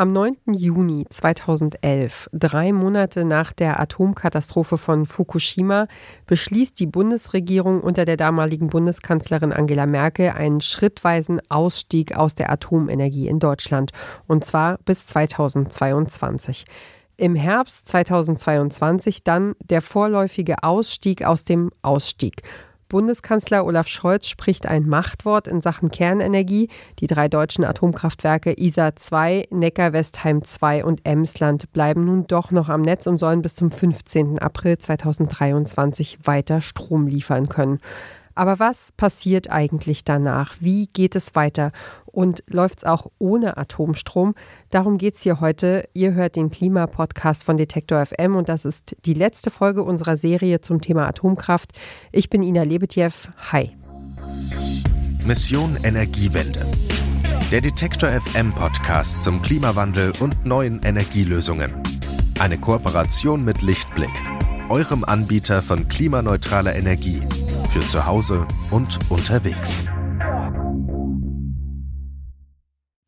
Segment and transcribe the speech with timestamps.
[0.00, 0.34] Am 9.
[0.54, 5.88] Juni 2011, drei Monate nach der Atomkatastrophe von Fukushima,
[6.24, 13.28] beschließt die Bundesregierung unter der damaligen Bundeskanzlerin Angela Merkel einen schrittweisen Ausstieg aus der Atomenergie
[13.28, 13.90] in Deutschland,
[14.26, 16.64] und zwar bis 2022.
[17.18, 22.40] Im Herbst 2022 dann der vorläufige Ausstieg aus dem Ausstieg.
[22.90, 26.68] Bundeskanzler Olaf Scholz spricht ein Machtwort in Sachen Kernenergie.
[26.98, 32.82] Die drei deutschen Atomkraftwerke ISA 2, Neckar-Westheim 2 und Emsland bleiben nun doch noch am
[32.82, 34.40] Netz und sollen bis zum 15.
[34.40, 37.78] April 2023 weiter Strom liefern können.
[38.40, 40.54] Aber was passiert eigentlich danach?
[40.60, 41.72] Wie geht es weiter?
[42.06, 44.34] Und läuft es auch ohne Atomstrom?
[44.70, 45.86] Darum geht es hier heute.
[45.92, 50.62] Ihr hört den Klimapodcast von Detektor FM und das ist die letzte Folge unserer Serie
[50.62, 51.72] zum Thema Atomkraft.
[52.12, 53.12] Ich bin Ina Lebetjew.
[53.52, 53.76] Hi.
[55.26, 56.66] Mission Energiewende.
[57.50, 61.74] Der Detektor FM Podcast zum Klimawandel und neuen Energielösungen.
[62.38, 64.08] Eine Kooperation mit Lichtblick,
[64.70, 67.20] eurem Anbieter von klimaneutraler Energie
[67.72, 69.82] für zu Hause und unterwegs.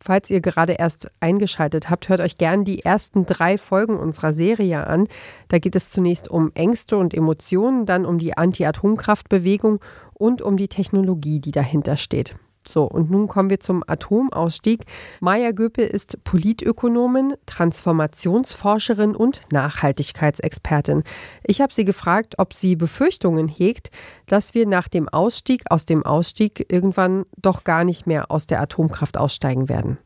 [0.04, 4.88] Falls ihr gerade erst eingeschaltet habt, hört euch gern die ersten drei Folgen unserer Serie
[4.88, 5.06] an.
[5.46, 9.78] Da geht es zunächst um Ängste und Emotionen, dann um die Anti-Atomkraftbewegung
[10.14, 12.34] und um die Technologie, die dahinter steht.
[12.68, 14.84] So, und nun kommen wir zum Atomausstieg.
[15.20, 21.02] Maja Göpel ist Politökonomin, Transformationsforscherin und Nachhaltigkeitsexpertin.
[21.44, 23.90] Ich habe sie gefragt, ob sie Befürchtungen hegt,
[24.26, 28.60] dass wir nach dem Ausstieg aus dem Ausstieg irgendwann doch gar nicht mehr aus der
[28.60, 29.98] Atomkraft aussteigen werden.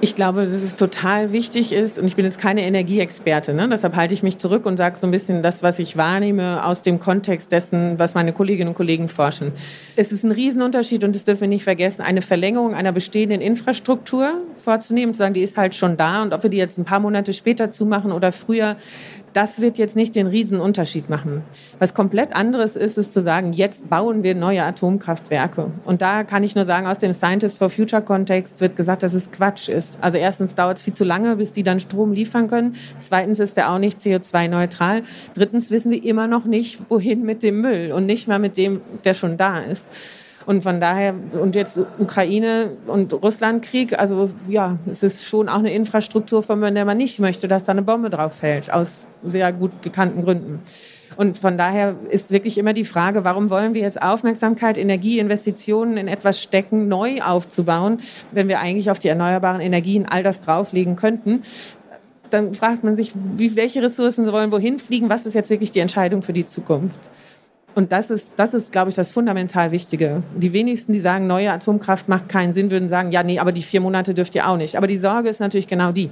[0.00, 3.68] Ich glaube, dass es total wichtig ist, und ich bin jetzt keine Energieexperte, ne?
[3.68, 6.82] deshalb halte ich mich zurück und sage so ein bisschen das, was ich wahrnehme aus
[6.82, 9.50] dem Kontext dessen, was meine Kolleginnen und Kollegen forschen.
[9.96, 14.34] Es ist ein Riesenunterschied, und das dürfen wir nicht vergessen, eine Verlängerung einer bestehenden Infrastruktur
[14.54, 17.00] vorzunehmen, zu sagen, die ist halt schon da, und ob wir die jetzt ein paar
[17.00, 18.76] Monate später zumachen oder früher,
[19.38, 21.44] das wird jetzt nicht den Riesenunterschied machen.
[21.78, 25.70] Was komplett anderes ist, ist zu sagen, jetzt bauen wir neue Atomkraftwerke.
[25.84, 29.14] Und da kann ich nur sagen, aus dem Scientists for Future Kontext wird gesagt, dass
[29.14, 29.96] es Quatsch ist.
[30.00, 32.74] Also erstens dauert es viel zu lange, bis die dann Strom liefern können.
[32.98, 35.04] Zweitens ist der auch nicht CO2-neutral.
[35.34, 38.80] Drittens wissen wir immer noch nicht, wohin mit dem Müll und nicht mal mit dem,
[39.04, 39.92] der schon da ist.
[40.48, 45.74] Und von daher, und jetzt Ukraine und Russlandkrieg, also ja, es ist schon auch eine
[45.74, 49.82] Infrastruktur, von der man nicht möchte, dass da eine Bombe drauf fällt, aus sehr gut
[49.82, 50.60] gekannten Gründen.
[51.18, 55.98] Und von daher ist wirklich immer die Frage, warum wollen wir jetzt Aufmerksamkeit, Energie, Investitionen
[55.98, 58.00] in etwas stecken, neu aufzubauen,
[58.32, 61.42] wenn wir eigentlich auf die erneuerbaren Energien all das drauflegen könnten?
[62.30, 65.10] Dann fragt man sich, wie, welche Ressourcen wollen wohin fliegen?
[65.10, 67.10] Was ist jetzt wirklich die Entscheidung für die Zukunft?
[67.78, 70.24] Und das ist, das ist, glaube ich, das fundamental Wichtige.
[70.34, 73.62] Die wenigsten, die sagen, neue Atomkraft macht keinen Sinn, würden sagen, ja, nee, aber die
[73.62, 74.74] vier Monate dürft ihr auch nicht.
[74.74, 76.10] Aber die Sorge ist natürlich genau die,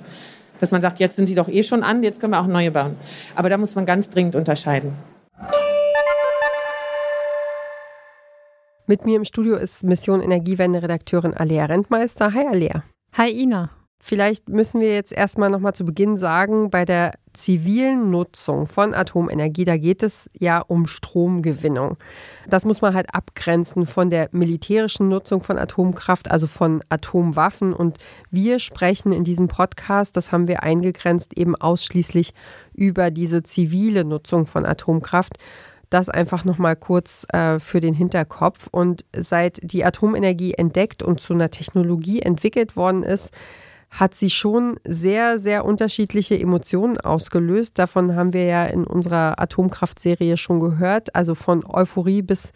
[0.61, 2.71] dass man sagt, jetzt sind die doch eh schon an, jetzt können wir auch neue
[2.71, 2.95] bauen.
[3.35, 4.93] Aber da muss man ganz dringend unterscheiden.
[8.87, 12.33] Mit mir im Studio ist Mission Energiewende-Redakteurin Alea Rentmeister.
[12.33, 12.85] Hi Alea.
[13.19, 13.76] Hi Ina.
[13.99, 19.65] Vielleicht müssen wir jetzt erstmal nochmal zu Beginn sagen, bei der zivilen Nutzung von Atomenergie,
[19.65, 21.97] da geht es ja um Stromgewinnung.
[22.49, 27.73] Das muss man halt abgrenzen von der militärischen Nutzung von Atomkraft, also von Atomwaffen.
[27.73, 27.99] Und
[28.31, 32.33] wir sprechen in diesem Podcast, das haben wir eingegrenzt, eben ausschließlich
[32.75, 35.39] über diese zivile Nutzung von Atomkraft.
[35.91, 38.69] Das einfach nochmal kurz äh, für den Hinterkopf.
[38.71, 43.33] Und seit die Atomenergie entdeckt und zu einer Technologie entwickelt worden ist,
[43.97, 47.79] hat sie schon sehr, sehr unterschiedliche Emotionen ausgelöst.
[47.79, 52.53] Davon haben wir ja in unserer Atomkraftserie schon gehört, also von Euphorie bis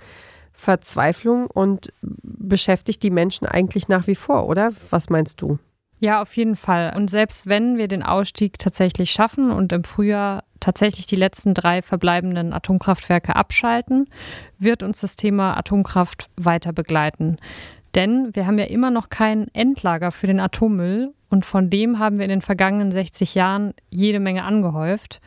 [0.53, 4.73] Verzweiflung und beschäftigt die Menschen eigentlich nach wie vor, oder?
[4.91, 5.59] Was meinst du?
[5.99, 6.93] Ja, auf jeden Fall.
[6.95, 11.81] Und selbst wenn wir den Ausstieg tatsächlich schaffen und im Frühjahr tatsächlich die letzten drei
[11.81, 14.11] verbleibenden Atomkraftwerke abschalten,
[14.59, 17.39] wird uns das Thema Atomkraft weiter begleiten.
[17.95, 22.19] Denn wir haben ja immer noch kein Endlager für den Atommüll und von dem haben
[22.19, 25.21] wir in den vergangenen 60 Jahren jede Menge angehäuft.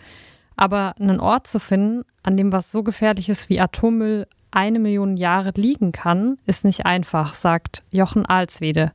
[0.56, 5.18] Aber einen Ort zu finden, an dem was so gefährlich ist wie Atommüll eine Million
[5.18, 8.92] Jahre liegen kann, ist nicht einfach, sagt Jochen Alswede.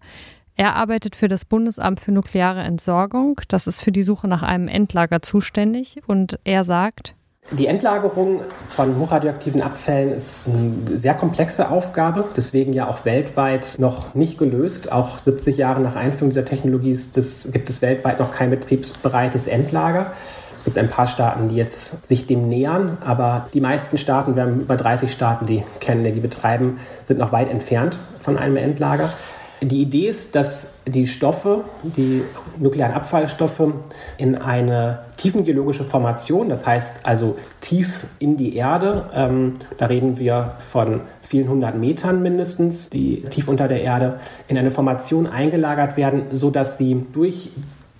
[0.54, 3.40] Er arbeitet für das Bundesamt für nukleare Entsorgung.
[3.48, 6.00] Das ist für die Suche nach einem Endlager zuständig.
[6.06, 7.14] Und er sagt,
[7.50, 14.14] die Endlagerung von hochradioaktiven Abfällen ist eine sehr komplexe Aufgabe, deswegen ja auch weltweit noch
[14.14, 14.92] nicht gelöst.
[14.92, 20.12] Auch 70 Jahre nach Einführung dieser Technologie das, gibt es weltweit noch kein betriebsbereites Endlager.
[20.52, 24.42] Es gibt ein paar Staaten, die jetzt sich dem nähern, aber die meisten Staaten, wir
[24.42, 29.10] haben über 30 Staaten, die Kernenergie betreiben, sind noch weit entfernt von einem Endlager.
[29.60, 32.22] Die Idee ist, dass die Stoffe, die
[32.58, 33.72] nuklearen Abfallstoffe
[34.16, 40.54] in eine tiefengeologische Formation, das heißt also tief in die Erde, ähm, da reden wir
[40.58, 46.26] von vielen hundert Metern mindestens, die tief unter der Erde, in eine Formation eingelagert werden,
[46.30, 47.50] sodass sie durch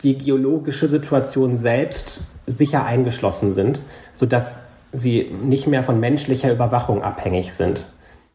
[0.02, 3.82] die geologische Situation selbst sicher eingeschlossen sind,
[4.14, 4.62] sodass
[4.92, 7.86] sie nicht mehr von menschlicher Überwachung abhängig sind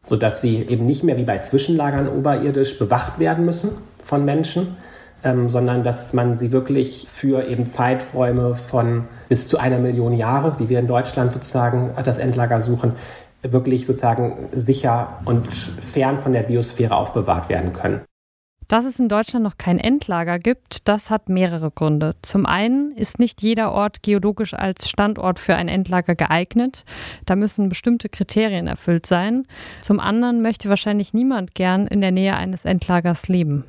[0.04, 3.72] sodass sie eben nicht mehr wie bei Zwischenlagern oberirdisch bewacht werden müssen
[4.02, 4.76] von Menschen,
[5.24, 10.58] ähm, sondern dass man sie wirklich für eben Zeiträume von bis zu einer Million Jahre,
[10.58, 12.92] wie wir in Deutschland sozusagen das Endlager suchen,
[13.42, 18.00] wirklich sozusagen sicher und fern von der Biosphäre aufbewahrt werden können.
[18.68, 22.12] Dass es in Deutschland noch kein Endlager gibt, das hat mehrere Gründe.
[22.22, 26.84] Zum einen ist nicht jeder Ort geologisch als Standort für ein Endlager geeignet.
[27.26, 29.46] Da müssen bestimmte Kriterien erfüllt sein.
[29.82, 33.64] Zum anderen möchte wahrscheinlich niemand gern in der Nähe eines Endlagers leben.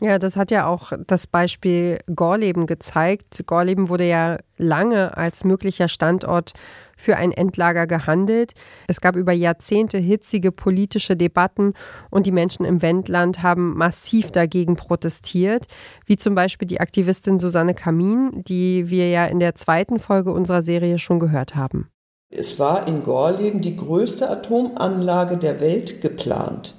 [0.00, 3.44] Ja, das hat ja auch das Beispiel Gorleben gezeigt.
[3.46, 6.52] Gorleben wurde ja lange als möglicher Standort
[6.96, 8.52] für ein Endlager gehandelt.
[8.88, 11.74] Es gab über Jahrzehnte hitzige politische Debatten
[12.10, 15.66] und die Menschen im Wendland haben massiv dagegen protestiert,
[16.06, 20.62] wie zum Beispiel die Aktivistin Susanne Kamin, die wir ja in der zweiten Folge unserer
[20.62, 21.88] Serie schon gehört haben.
[22.30, 26.74] Es war in Gorleben die größte Atomanlage der Welt geplant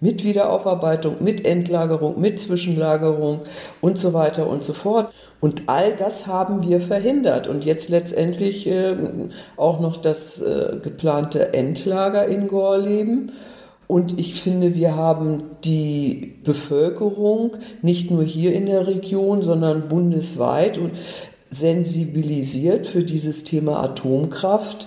[0.00, 3.40] mit Wiederaufarbeitung, mit Endlagerung, mit Zwischenlagerung
[3.80, 5.10] und so weiter und so fort.
[5.40, 7.46] Und all das haben wir verhindert.
[7.46, 8.96] Und jetzt letztendlich äh,
[9.56, 13.32] auch noch das äh, geplante Endlager in Gorleben.
[13.86, 20.78] Und ich finde, wir haben die Bevölkerung nicht nur hier in der Region, sondern bundesweit
[21.50, 24.86] sensibilisiert für dieses Thema Atomkraft.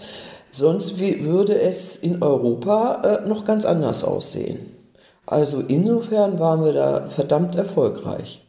[0.52, 4.81] Sonst würde es in Europa äh, noch ganz anders aussehen.
[5.26, 8.46] Also insofern waren wir da verdammt erfolgreich.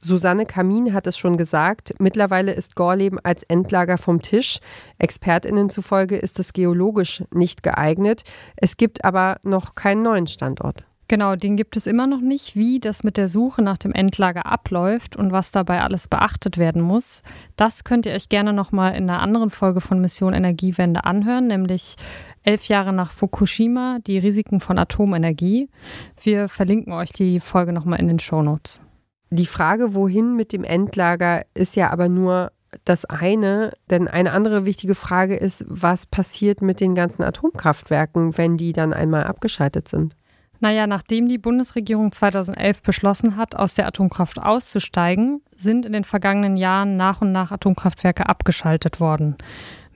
[0.00, 4.60] Susanne Kamin hat es schon gesagt, mittlerweile ist Gorleben als Endlager vom Tisch.
[4.98, 8.22] Expertinnen zufolge ist es geologisch nicht geeignet.
[8.56, 10.84] Es gibt aber noch keinen neuen Standort.
[11.08, 12.54] Genau, den gibt es immer noch nicht.
[12.54, 16.82] Wie das mit der Suche nach dem Endlager abläuft und was dabei alles beachtet werden
[16.82, 17.22] muss,
[17.56, 21.96] das könnt ihr euch gerne nochmal in einer anderen Folge von Mission Energiewende anhören, nämlich
[22.42, 25.68] Elf Jahre nach Fukushima, die Risiken von Atomenergie.
[26.22, 28.80] Wir verlinken euch die Folge nochmal in den Shownotes.
[29.30, 32.52] Die Frage, wohin mit dem Endlager, ist ja aber nur
[32.84, 38.56] das eine, denn eine andere wichtige Frage ist, was passiert mit den ganzen Atomkraftwerken, wenn
[38.56, 40.14] die dann einmal abgeschaltet sind?
[40.60, 46.56] Naja, nachdem die Bundesregierung 2011 beschlossen hat, aus der Atomkraft auszusteigen, sind in den vergangenen
[46.56, 49.36] Jahren nach und nach Atomkraftwerke abgeschaltet worden.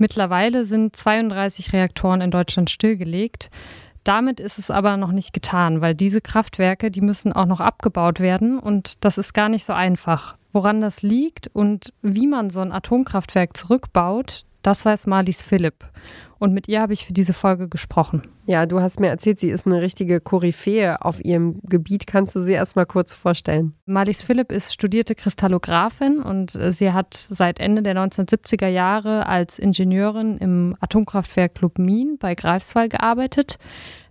[0.02, 3.52] Mittlerweile sind 32 Reaktoren in Deutschland stillgelegt.
[4.02, 8.18] Damit ist es aber noch nicht getan, weil diese Kraftwerke, die müssen auch noch abgebaut
[8.18, 10.36] werden und das ist gar nicht so einfach.
[10.52, 15.84] Woran das liegt und wie man so ein Atomkraftwerk zurückbaut, das weiß Marlies Philipp.
[16.42, 18.22] Und mit ihr habe ich für diese Folge gesprochen.
[18.46, 22.08] Ja, du hast mir erzählt, sie ist eine richtige Koryphäe auf ihrem Gebiet.
[22.08, 23.74] Kannst du sie erstmal kurz vorstellen?
[23.86, 29.60] Marlies Philipp ist studierte Kristallographin und äh, sie hat seit Ende der 1970er Jahre als
[29.60, 33.60] Ingenieurin im Atomkraftwerk Lubmin bei Greifswald gearbeitet.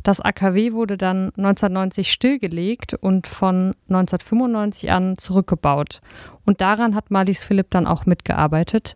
[0.02, 6.00] Das AKW wurde dann 1990 stillgelegt und von 1995 an zurückgebaut.
[6.46, 8.96] Und daran hat Marlies Philipp dann auch mitgearbeitet.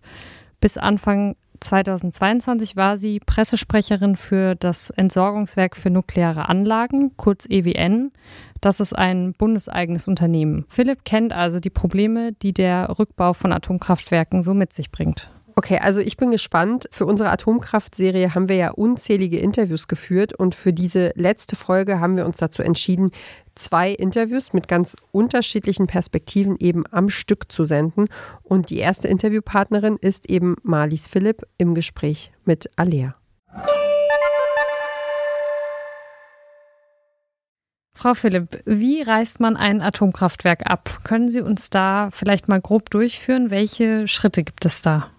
[0.62, 8.12] Bis Anfang 2022 war sie Pressesprecherin für das Entsorgungswerk für nukleare Anlagen, kurz EWN.
[8.62, 10.66] Das ist ein bundeseigenes Unternehmen.
[10.69, 15.30] Philipp kennt also die Probleme, die der Rückbau von Atomkraftwerken so mit sich bringt.
[15.57, 16.90] Okay, also ich bin gespannt.
[16.92, 22.18] Für unsere Atomkraftserie haben wir ja unzählige Interviews geführt und für diese letzte Folge haben
[22.18, 23.12] wir uns dazu entschieden,
[23.56, 28.09] zwei Interviews mit ganz unterschiedlichen Perspektiven eben am Stück zu senden.
[28.44, 33.16] Und die erste Interviewpartnerin ist eben Marlies Philipp im Gespräch mit Alea.
[37.94, 41.00] Frau Philipp, wie reißt man ein Atomkraftwerk ab?
[41.06, 43.52] Können Sie uns da vielleicht mal grob durchführen?
[43.52, 45.15] Welche Schritte gibt es da?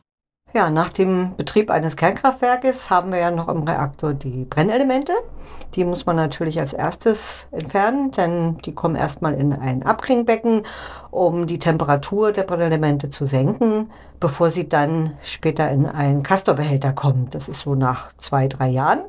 [0.57, 5.13] Ja, nach dem Betrieb eines Kernkraftwerkes haben wir ja noch im Reaktor die Brennelemente.
[5.75, 10.63] Die muss man natürlich als erstes entfernen, denn die kommen erstmal in ein Abklingbecken,
[11.11, 17.29] um die Temperatur der Brennelemente zu senken, bevor sie dann später in einen Castorbehälter kommen.
[17.29, 19.01] Das ist so nach zwei, drei Jahren.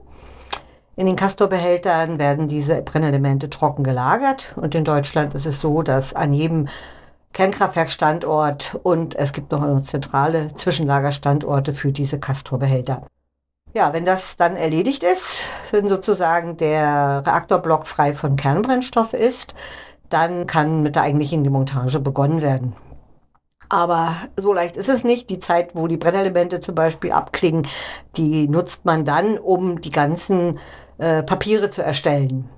[0.98, 6.14] In den Castorbehältern werden diese Brennelemente trocken gelagert und in Deutschland ist es so, dass
[6.14, 6.68] an jedem
[7.38, 13.06] Kernkraftwerkstandort und es gibt noch zentrale Zwischenlagerstandorte für diese Castor-Behälter.
[13.76, 19.54] Ja, wenn das dann erledigt ist, wenn sozusagen der Reaktorblock frei von Kernbrennstoff ist,
[20.10, 22.76] dann kann mit der eigentlichen Demontage begonnen werden.
[23.70, 25.30] Aber so leicht ist es nicht.
[25.30, 27.68] Die Zeit, wo die Brennelemente zum Beispiel abklingen,
[28.16, 30.58] die nutzt man dann, um die ganzen
[30.98, 32.50] äh, Papiere zu erstellen.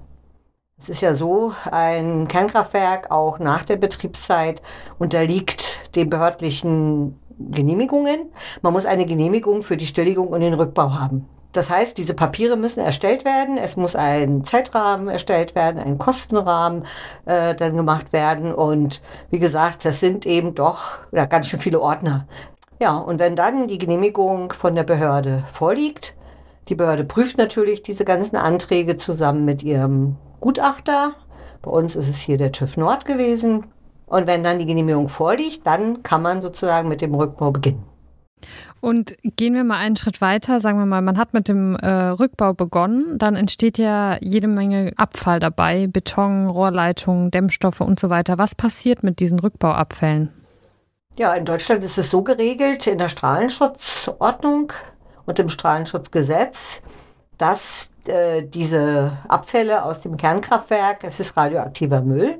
[0.81, 4.61] Es ist ja so, ein Kernkraftwerk auch nach der Betriebszeit
[4.97, 8.31] unterliegt den behördlichen Genehmigungen.
[8.61, 11.27] Man muss eine Genehmigung für die Stilllegung und den Rückbau haben.
[11.51, 13.57] Das heißt, diese Papiere müssen erstellt werden.
[13.57, 16.85] Es muss ein Zeitrahmen erstellt werden, ein Kostenrahmen
[17.25, 18.53] äh, dann gemacht werden.
[18.53, 22.25] Und wie gesagt, das sind eben doch ja, ganz schön viele Ordner.
[22.81, 26.15] Ja, und wenn dann die Genehmigung von der Behörde vorliegt,
[26.69, 31.13] die Behörde prüft natürlich diese ganzen Anträge zusammen mit ihrem Gutachter.
[31.61, 33.65] Bei uns ist es hier der TÜV Nord gewesen.
[34.05, 37.83] Und wenn dann die Genehmigung vorliegt, dann kann man sozusagen mit dem Rückbau beginnen.
[38.81, 41.89] Und gehen wir mal einen Schritt weiter, sagen wir mal, man hat mit dem äh,
[41.89, 48.37] Rückbau begonnen, dann entsteht ja jede Menge Abfall dabei, Beton, Rohrleitungen, Dämmstoffe und so weiter.
[48.37, 50.29] Was passiert mit diesen Rückbauabfällen?
[51.17, 54.71] Ja, in Deutschland ist es so geregelt in der Strahlenschutzordnung
[55.25, 56.81] und im Strahlenschutzgesetz,
[57.39, 62.39] dass äh, diese Abfälle aus dem Kernkraftwerk, es ist radioaktiver Müll,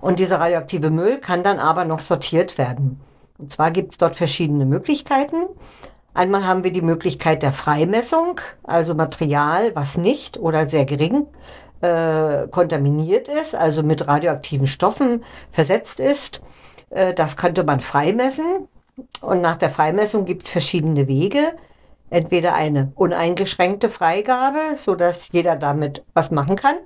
[0.00, 3.00] und dieser radioaktive Müll kann dann aber noch sortiert werden.
[3.38, 5.46] Und zwar gibt es dort verschiedene Möglichkeiten.
[6.14, 11.26] Einmal haben wir die Möglichkeit der Freimessung, also Material, was nicht oder sehr gering
[11.80, 16.40] äh, kontaminiert ist, also mit radioaktiven Stoffen versetzt ist.
[16.90, 18.68] Äh, das könnte man freimessen.
[19.20, 21.52] Und nach der Freimessung gibt es verschiedene Wege.
[22.10, 26.76] Entweder eine uneingeschränkte Freigabe, sodass jeder damit was machen kann.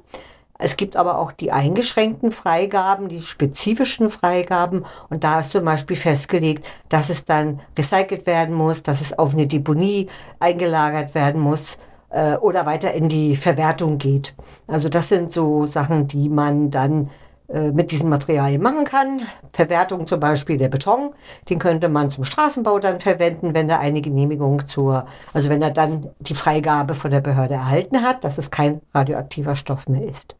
[0.63, 4.85] Es gibt aber auch die eingeschränkten Freigaben, die spezifischen Freigaben.
[5.09, 9.33] Und da ist zum Beispiel festgelegt, dass es dann recycelt werden muss, dass es auf
[9.33, 10.09] eine Deponie
[10.39, 11.79] eingelagert werden muss
[12.11, 14.35] äh, oder weiter in die Verwertung geht.
[14.67, 17.09] Also das sind so Sachen, die man dann
[17.53, 19.23] mit diesen Materialien machen kann.
[19.53, 21.15] Verwertung zum Beispiel der Beton,
[21.49, 25.71] den könnte man zum Straßenbau dann verwenden, wenn er eine Genehmigung zur, also wenn er
[25.71, 30.37] dann die Freigabe von der Behörde erhalten hat, dass es kein radioaktiver Stoff mehr ist.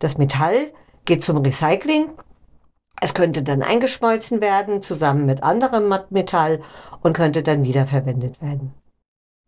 [0.00, 0.72] Das Metall
[1.04, 2.10] geht zum Recycling.
[3.00, 6.60] Es könnte dann eingeschmolzen werden, zusammen mit anderem Metall
[7.02, 8.74] und könnte dann wiederverwendet werden.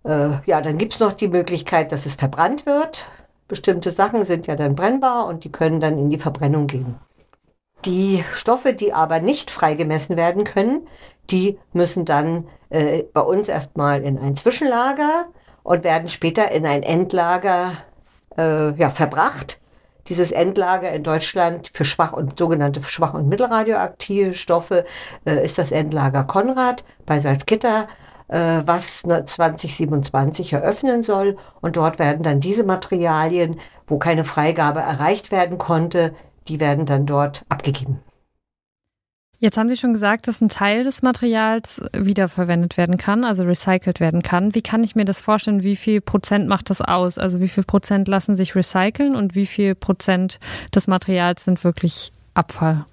[0.04, 3.06] Äh, ja, dann gibt es noch die Möglichkeit, dass es verbrannt wird.
[3.48, 6.98] Bestimmte Sachen sind ja dann brennbar und die können dann in die Verbrennung gehen.
[7.84, 10.88] Die Stoffe, die aber nicht freigemessen werden können,
[11.30, 15.26] die müssen dann äh, bei uns erstmal in ein Zwischenlager
[15.62, 17.72] und werden später in ein Endlager
[18.38, 19.58] äh, ja, verbracht.
[20.08, 24.84] Dieses Endlager in Deutschland für schwach und sogenannte schwach- und mittelradioaktive Stoffe
[25.26, 27.88] äh, ist das Endlager Konrad bei Salzgitter,
[28.28, 31.36] was 2027 eröffnen soll.
[31.60, 36.14] Und dort werden dann diese Materialien, wo keine Freigabe erreicht werden konnte,
[36.48, 38.00] die werden dann dort abgegeben.
[39.40, 44.00] Jetzt haben Sie schon gesagt, dass ein Teil des Materials wiederverwendet werden kann, also recycelt
[44.00, 44.54] werden kann.
[44.54, 45.62] Wie kann ich mir das vorstellen?
[45.62, 47.18] Wie viel Prozent macht das aus?
[47.18, 50.38] Also wie viel Prozent lassen sich recyceln und wie viel Prozent
[50.74, 52.86] des Materials sind wirklich Abfall?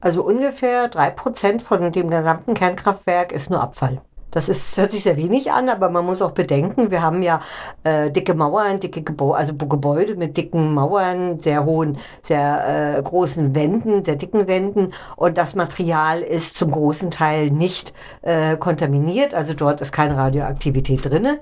[0.00, 4.00] Also ungefähr drei Prozent von dem gesamten Kernkraftwerk ist nur Abfall.
[4.34, 7.38] Das ist, hört sich sehr wenig an, aber man muss auch bedenken, wir haben ja
[7.84, 13.54] äh, dicke Mauern, dicke Gebäu also Gebäude mit dicken Mauern, sehr hohen, sehr äh, großen
[13.54, 19.54] Wänden, sehr dicken Wänden und das Material ist zum großen Teil nicht äh, kontaminiert, also
[19.54, 21.38] dort ist keine Radioaktivität drin.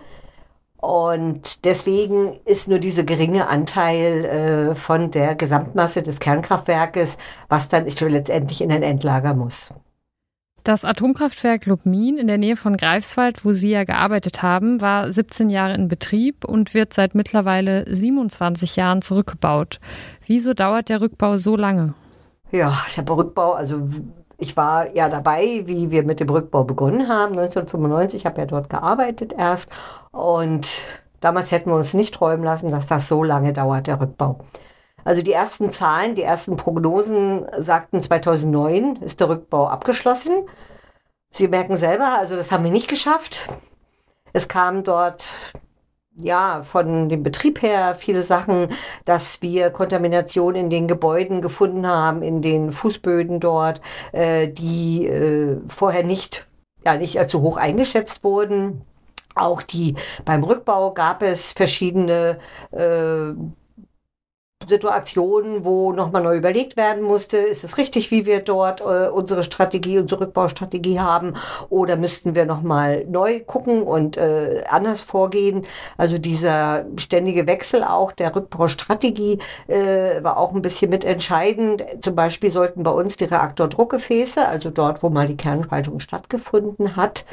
[0.77, 7.17] Und deswegen ist nur dieser geringe Anteil äh, von der Gesamtmasse des Kernkraftwerkes,
[7.49, 9.71] was dann letztendlich in ein Endlager muss.
[10.65, 15.51] Das Atomkraftwerk Lubmin in der Nähe von Greifswald, wo Sie ja gearbeitet haben, war 17
[15.51, 19.81] Jahre in Betrieb und wird seit mittlerweile 27 Jahren zurückgebaut.
[20.25, 21.95] Wieso dauert der Rückbau so lange?
[22.53, 23.89] Ja, der Rückbau, also
[24.39, 27.33] ich war ja dabei, wie wir mit dem Rückbau begonnen haben.
[27.39, 29.69] 1995 habe ja dort gearbeitet erst
[30.13, 30.69] und
[31.21, 34.45] damals hätten wir uns nicht träumen lassen, dass das so lange dauert, der Rückbau.
[35.05, 40.49] Also die ersten Zahlen, die ersten Prognosen sagten 2009 ist der Rückbau abgeschlossen.
[41.33, 43.49] Sie merken selber, also das haben wir nicht geschafft.
[44.33, 45.35] Es kam dort
[46.17, 48.69] ja, von dem Betrieb her viele Sachen,
[49.05, 53.81] dass wir Kontamination in den Gebäuden gefunden haben, in den Fußböden dort,
[54.13, 56.47] äh, die äh, vorher nicht,
[56.85, 58.83] ja, nicht so hoch eingeschätzt wurden.
[59.35, 62.39] Auch die beim Rückbau gab es verschiedene
[62.73, 63.33] äh,
[64.73, 69.45] Situationen, wo nochmal neu überlegt werden musste, ist es richtig, wie wir dort äh, unsere
[69.45, 71.35] Strategie, unsere Rückbaustrategie haben
[71.69, 75.67] oder müssten wir nochmal neu gucken und äh, anders vorgehen.
[75.99, 81.85] Also dieser ständige Wechsel auch der Rückbaustrategie äh, war auch ein bisschen mitentscheidend.
[82.01, 87.27] Zum Beispiel sollten bei uns die Reaktordruckgefäße, also dort, wo mal die Kernspaltung stattgefunden hat,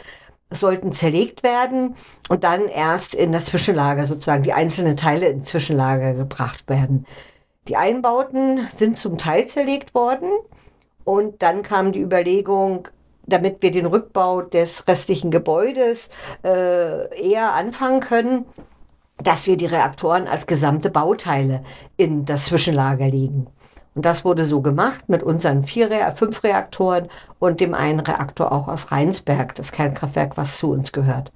[0.51, 1.95] sollten zerlegt werden
[2.27, 7.05] und dann erst in das Zwischenlager sozusagen die einzelnen Teile ins Zwischenlager gebracht werden.
[7.67, 10.29] Die Einbauten sind zum Teil zerlegt worden
[11.03, 12.87] und dann kam die Überlegung,
[13.27, 16.09] damit wir den Rückbau des restlichen Gebäudes
[16.43, 18.45] äh, eher anfangen können,
[19.21, 21.61] dass wir die Reaktoren als gesamte Bauteile
[21.97, 23.47] in das Zwischenlager legen.
[23.95, 28.67] Und das wurde so gemacht mit unseren vier, fünf Reaktoren und dem einen Reaktor auch
[28.67, 31.31] aus Rheinsberg, das Kernkraftwerk, was zu uns gehört.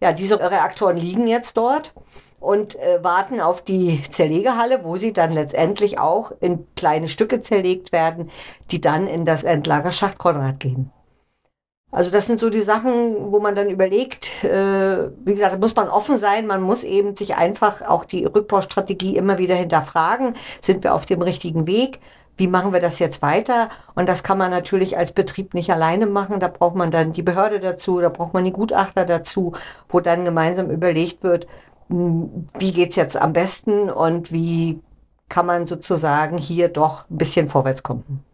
[0.00, 1.94] Ja, diese Reaktoren liegen jetzt dort
[2.38, 7.92] und äh, warten auf die Zerlegehalle, wo sie dann letztendlich auch in kleine Stücke zerlegt
[7.92, 8.30] werden,
[8.70, 10.92] die dann in das Endlager Konrad gehen.
[11.92, 15.76] Also das sind so die Sachen, wo man dann überlegt, äh, wie gesagt, da muss
[15.76, 20.82] man offen sein, man muss eben sich einfach auch die Rückbaustrategie immer wieder hinterfragen, sind
[20.84, 22.00] wir auf dem richtigen Weg,
[22.36, 23.70] wie machen wir das jetzt weiter?
[23.94, 27.22] Und das kann man natürlich als Betrieb nicht alleine machen, da braucht man dann die
[27.22, 29.54] Behörde dazu, da braucht man die Gutachter dazu,
[29.88, 31.46] wo dann gemeinsam überlegt wird,
[31.88, 34.80] hm, wie geht es jetzt am besten und wie
[35.28, 38.25] kann man sozusagen hier doch ein bisschen vorwärts kommen.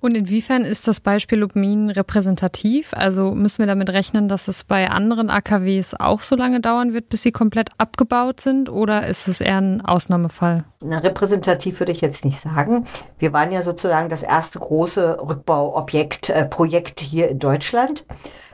[0.00, 2.94] Und inwiefern ist das Beispiel Lubmin repräsentativ?
[2.94, 7.10] Also müssen wir damit rechnen, dass es bei anderen AKWs auch so lange dauern wird,
[7.10, 8.70] bis sie komplett abgebaut sind?
[8.70, 10.64] Oder ist es eher ein Ausnahmefall?
[10.80, 12.84] Na, repräsentativ würde ich jetzt nicht sagen.
[13.18, 18.06] Wir waren ja sozusagen das erste große Rückbauobjekt, äh, Projekt hier in Deutschland.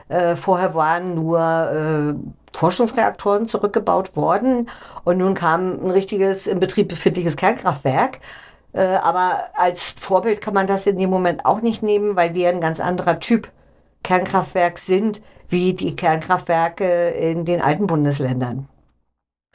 [0.09, 2.13] Äh, vorher waren nur äh,
[2.57, 4.69] Forschungsreaktoren zurückgebaut worden
[5.03, 8.19] und nun kam ein richtiges in Betrieb befindliches Kernkraftwerk.
[8.73, 12.49] Äh, aber als Vorbild kann man das in dem Moment auch nicht nehmen, weil wir
[12.49, 13.51] ein ganz anderer Typ
[14.03, 18.67] Kernkraftwerk sind wie die Kernkraftwerke in den alten Bundesländern.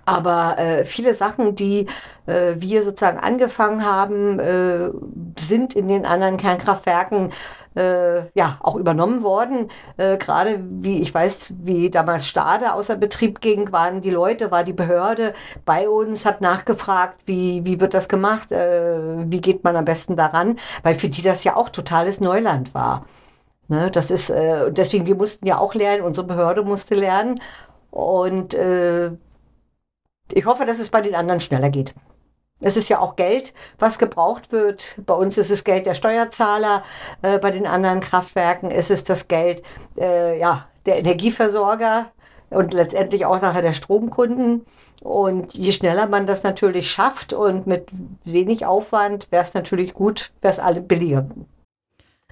[0.04, 1.86] Aber äh, viele Sachen, die
[2.26, 4.90] äh, wir sozusagen angefangen haben, äh,
[5.38, 7.30] sind in den anderen Kernkraftwerken
[7.76, 9.70] äh, ja auch übernommen worden.
[9.96, 14.64] Äh, Gerade wie ich weiß, wie damals Stade außer Betrieb ging, waren die Leute, war
[14.64, 19.76] die Behörde bei uns, hat nachgefragt, wie, wie wird das gemacht, äh, wie geht man
[19.76, 23.06] am besten daran, weil für die das ja auch totales Neuland war.
[23.68, 27.40] Ne, das ist, äh, deswegen, wir mussten ja auch lernen, unsere Behörde musste lernen.
[27.90, 29.12] Und äh,
[30.32, 31.94] ich hoffe, dass es bei den anderen schneller geht.
[32.62, 34.94] Es ist ja auch Geld, was gebraucht wird.
[35.04, 36.82] Bei uns ist es Geld der Steuerzahler,
[37.22, 39.62] äh, bei den anderen Kraftwerken ist es das Geld
[39.98, 42.10] äh, ja, der Energieversorger
[42.50, 44.64] und letztendlich auch nachher der Stromkunden.
[45.00, 47.88] Und je schneller man das natürlich schafft und mit
[48.24, 51.26] wenig Aufwand, wäre es natürlich gut, wäre es alle billiger.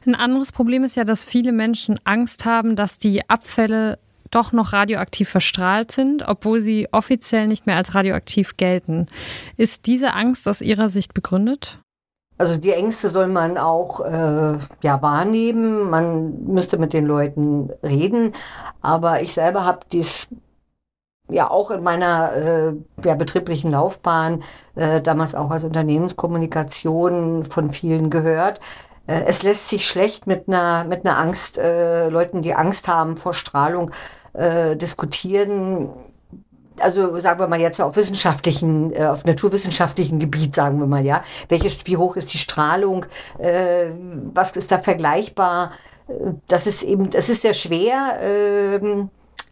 [0.06, 3.98] Ein anderes Problem ist ja, dass viele Menschen Angst haben, dass die Abfälle
[4.30, 9.06] doch noch radioaktiv verstrahlt sind, obwohl sie offiziell nicht mehr als radioaktiv gelten.
[9.56, 11.78] Ist diese Angst aus Ihrer Sicht begründet?
[12.38, 15.90] Also die Ängste soll man auch äh, ja, wahrnehmen.
[15.90, 18.32] Man müsste mit den Leuten reden.
[18.80, 20.26] Aber ich selber habe dies
[21.28, 22.72] ja auch in meiner äh,
[23.04, 24.42] ja, betrieblichen Laufbahn,
[24.74, 28.60] äh, damals auch als Unternehmenskommunikation von vielen gehört.
[29.06, 33.16] Äh, es lässt sich schlecht mit einer, mit einer Angst, äh, Leuten, die Angst haben
[33.16, 33.90] vor Strahlung,
[34.32, 35.90] äh, diskutieren,
[36.78, 41.22] also sagen wir mal jetzt auf wissenschaftlichen, äh, auf naturwissenschaftlichen Gebiet, sagen wir mal, ja,
[41.48, 43.06] welche, wie hoch ist die Strahlung,
[43.38, 43.86] äh,
[44.32, 45.72] was ist da vergleichbar?
[46.48, 48.80] Das ist eben, das ist sehr schwer, äh,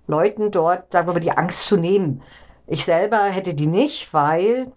[0.06, 2.22] Leuten dort, sagen wir mal, die Angst zu nehmen.
[2.66, 4.72] Ich selber hätte die nicht, weil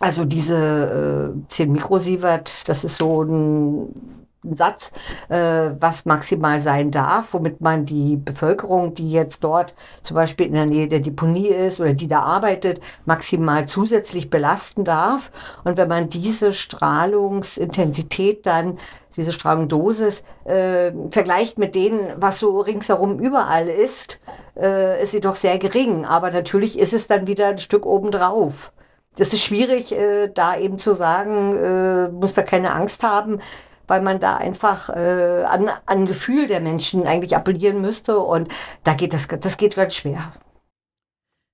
[0.00, 4.15] also diese äh, 10 Mikrosievert, das ist so ein
[4.54, 4.92] Satz,
[5.28, 10.52] äh, was maximal sein darf, womit man die Bevölkerung, die jetzt dort zum Beispiel in
[10.52, 15.30] der Nähe der Deponie ist oder die da arbeitet, maximal zusätzlich belasten darf.
[15.64, 18.78] Und wenn man diese Strahlungsintensität dann
[19.16, 24.20] diese Strahlungsdosis äh, vergleicht mit denen, was so ringsherum überall ist,
[24.56, 26.04] äh, ist sie doch sehr gering.
[26.04, 28.72] Aber natürlich ist es dann wieder ein Stück obendrauf.
[29.16, 33.40] Das ist schwierig, äh, da eben zu sagen, äh, muss da keine Angst haben
[33.86, 38.52] weil man da einfach äh, an, an Gefühl der Menschen eigentlich appellieren müsste und
[38.84, 40.32] da geht das, das geht ganz schwer.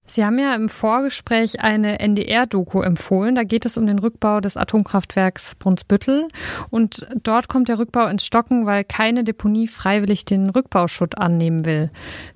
[0.04, 3.34] Sie haben ja im Vorgespräch eine NDR-Doku empfohlen.
[3.34, 6.28] Da geht es um den Rückbau des Atomkraftwerks Brunsbüttel.
[6.70, 11.90] Und dort kommt der Rückbau ins Stocken, weil keine Deponie freiwillig den Rückbauschutt annehmen will.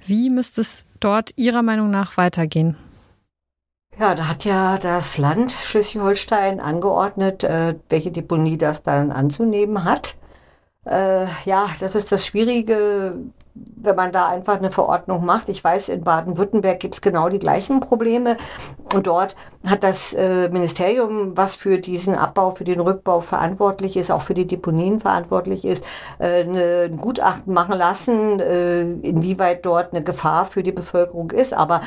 [0.07, 2.77] Wie müsste es dort Ihrer Meinung nach weitergehen?
[3.99, 10.17] Ja, da hat ja das Land Schleswig-Holstein angeordnet, äh, welche Deponie das dann anzunehmen hat.
[10.85, 13.15] Äh, ja, das ist das Schwierige,
[13.55, 15.49] wenn man da einfach eine Verordnung macht.
[15.49, 18.37] Ich weiß, in Baden-Württemberg gibt es genau die gleichen Probleme.
[18.95, 19.35] Und dort
[19.67, 24.35] hat das äh, Ministerium, was für diesen Abbau, für den Rückbau verantwortlich ist, auch für
[24.35, 25.85] die Deponien verantwortlich ist,
[26.19, 31.55] äh, eine, ein Gutachten machen lassen, äh, inwieweit dort eine Gefahr für die Bevölkerung ist.
[31.55, 31.81] Aber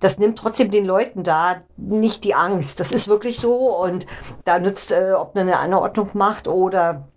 [0.00, 2.80] das nimmt trotzdem den Leuten da nicht die Angst.
[2.80, 3.76] Das ist wirklich so.
[3.76, 4.06] Und
[4.44, 7.08] da nützt, äh, ob man eine Anordnung macht oder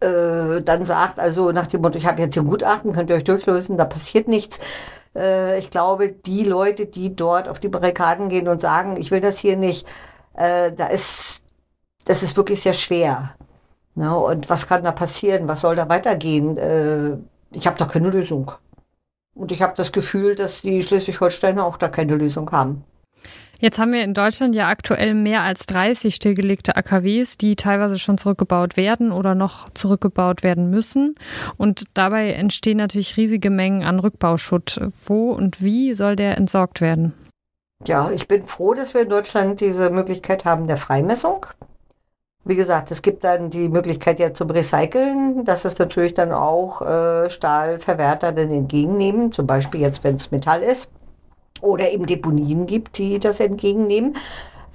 [0.00, 3.24] äh, dann sagt, also nach dem Motto, ich habe jetzt hier Gutachten, könnt ihr euch
[3.24, 4.60] durchlösen, da passiert nichts.
[5.14, 9.20] Äh, ich glaube, die Leute, die dort auf die Barrikaden gehen und sagen, ich will
[9.20, 9.88] das hier nicht,
[10.34, 11.42] äh, da ist,
[12.04, 13.34] das ist wirklich sehr schwer.
[13.94, 14.18] Na, ne?
[14.18, 15.48] und was kann da passieren?
[15.48, 16.56] Was soll da weitergehen?
[16.56, 17.16] Äh,
[17.50, 18.52] ich habe da keine Lösung.
[19.38, 22.82] Und ich habe das Gefühl, dass die Schleswig-Holsteiner auch da keine Lösung haben.
[23.60, 28.18] Jetzt haben wir in Deutschland ja aktuell mehr als 30 stillgelegte AKWs, die teilweise schon
[28.18, 31.14] zurückgebaut werden oder noch zurückgebaut werden müssen.
[31.56, 34.80] Und dabei entstehen natürlich riesige Mengen an Rückbauschutt.
[35.06, 37.14] Wo und wie soll der entsorgt werden?
[37.86, 41.46] Ja, ich bin froh, dass wir in Deutschland diese Möglichkeit haben der Freimessung.
[42.48, 46.80] Wie gesagt, es gibt dann die Möglichkeit ja zum Recyceln, dass es natürlich dann auch
[46.80, 50.90] äh, Stahlverwerter dann entgegennehmen, zum Beispiel jetzt, wenn es Metall ist
[51.60, 54.16] oder eben Deponien gibt, die das entgegennehmen.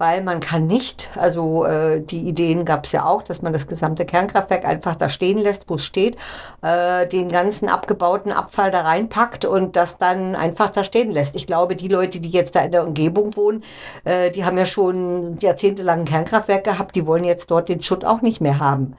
[0.04, 3.68] Weil man kann nicht, also äh, die Ideen gab es ja auch, dass man das
[3.68, 6.18] gesamte Kernkraftwerk einfach da stehen lässt, wo es steht,
[6.62, 11.38] äh, den ganzen abgebauten Abfall da reinpackt und das dann einfach da stehen lässt.
[11.38, 13.63] Ich glaube, die Leute, die jetzt da in der Umgebung wohnen,
[14.04, 18.04] äh, die haben ja schon jahrzehntelang ein Kernkraftwerk gehabt, die wollen jetzt dort den Schutt
[18.04, 18.98] auch nicht mehr haben.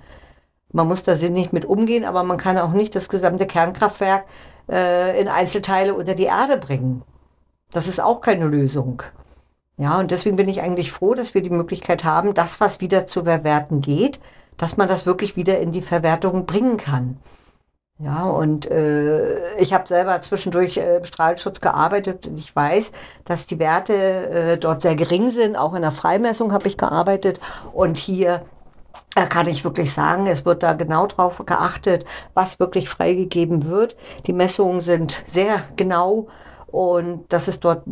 [0.73, 4.25] Man muss da sinnig mit umgehen, aber man kann auch nicht das gesamte Kernkraftwerk
[4.71, 7.03] äh, in Einzelteile unter die Erde bringen.
[7.73, 9.03] Das ist auch keine Lösung.
[9.77, 13.07] Ja, und deswegen bin ich eigentlich froh, dass wir die Möglichkeit haben, das, was wieder
[13.07, 14.21] zu verwerten geht,
[14.57, 17.19] dass man das wirklich wieder in die Verwertung bringen kann.
[17.99, 22.91] Ja, und äh, ich habe selber zwischendurch äh, im Strahlschutz gearbeitet und ich weiß,
[23.25, 25.57] dass die Werte äh, dort sehr gering sind.
[25.57, 27.39] Auch in der Freimessung habe ich gearbeitet
[27.73, 28.45] und hier
[29.15, 33.97] äh, kann ich wirklich sagen, es wird da genau darauf geachtet, was wirklich freigegeben wird.
[34.27, 36.27] Die Messungen sind sehr genau
[36.67, 37.85] und dass es dort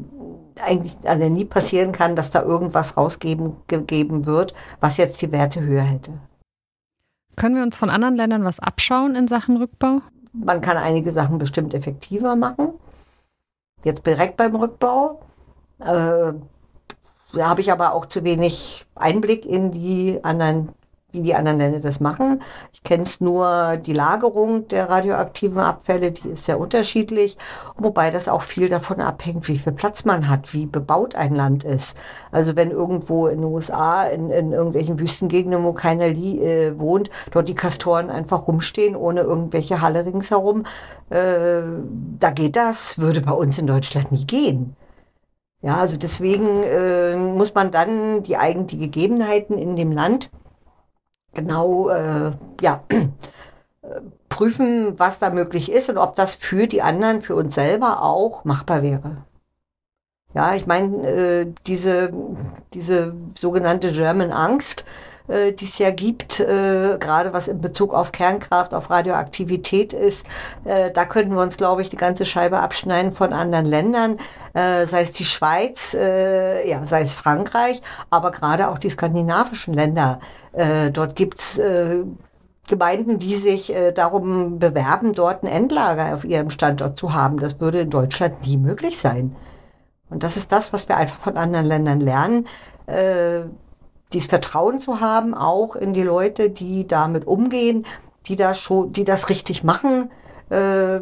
[0.60, 5.82] eigentlich also nie passieren kann, dass da irgendwas rausgegeben wird, was jetzt die Werte höher
[5.82, 6.12] hätte.
[7.36, 10.02] Können wir uns von anderen Ländern was abschauen in Sachen Rückbau?
[10.32, 12.74] Man kann einige Sachen bestimmt effektiver machen.
[13.84, 15.20] Jetzt direkt beim Rückbau.
[15.80, 16.32] Äh,
[17.34, 20.70] da habe ich aber auch zu wenig Einblick in die anderen
[21.12, 22.42] wie die anderen Länder das machen.
[22.72, 27.37] Ich kenne es nur, die Lagerung der radioaktiven Abfälle, die ist sehr unterschiedlich,
[27.77, 31.64] wobei das auch viel davon abhängt, wie viel Platz man hat, wie bebaut ein Land
[31.64, 31.96] ist.
[32.31, 37.48] Also wenn irgendwo in den USA, in, in irgendwelchen Wüstengegenden, wo keiner äh, wohnt, dort
[37.48, 40.64] die Kastoren einfach rumstehen, ohne irgendwelche Halle ringsherum,
[41.11, 41.61] äh,
[42.18, 44.77] da geht das, würde bei uns in Deutschland nie gehen.
[45.61, 50.31] Ja, also deswegen äh, muss man dann die eigenen Gegebenheiten in dem Land
[51.35, 52.85] genau äh, ja,
[54.29, 58.45] prüfen, was da möglich ist und ob das für die anderen, für uns selber auch
[58.45, 59.25] machbar wäre.
[60.35, 62.12] Ja, ich meine, äh, diese,
[62.73, 64.85] diese sogenannte German Angst,
[65.28, 70.26] äh, die es ja gibt, äh, gerade was in Bezug auf Kernkraft, auf Radioaktivität ist,
[70.64, 74.18] äh, da könnten wir uns, glaube ich, die ganze Scheibe abschneiden von anderen Ländern,
[74.54, 77.80] äh, sei es die Schweiz, äh, ja, sei es Frankreich,
[78.11, 80.20] aber gerade auch die skandinavischen Länder.
[80.52, 81.61] Äh, dort gibt es
[82.68, 87.38] Gemeinden, die sich äh, darum bewerben, dort ein Endlager auf ihrem Standort zu haben.
[87.38, 89.37] Das würde in Deutschland nie möglich sein.
[90.08, 92.46] Und das ist das, was wir einfach von anderen Ländern lernen.
[92.87, 93.42] Äh,
[94.12, 97.87] dieses Vertrauen zu haben, auch in die Leute, die damit umgehen,
[98.27, 100.11] die das schon, die das richtig machen.
[100.51, 101.01] Äh,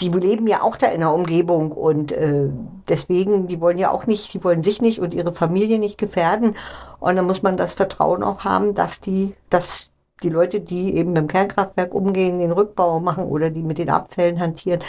[0.00, 2.48] die leben ja auch da in der Umgebung und äh,
[2.88, 6.54] deswegen, die wollen ja auch nicht, die wollen sich nicht und ihre Familie nicht gefährden.
[7.00, 9.90] Und dann muss man das Vertrauen auch haben, dass die, dass
[10.22, 13.90] die Leute, die eben mit dem Kernkraftwerk umgehen, den Rückbau machen oder die mit den
[13.90, 14.82] Abfällen hantieren,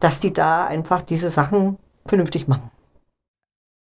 [0.00, 2.70] dass die da einfach diese Sachen vernünftig machen.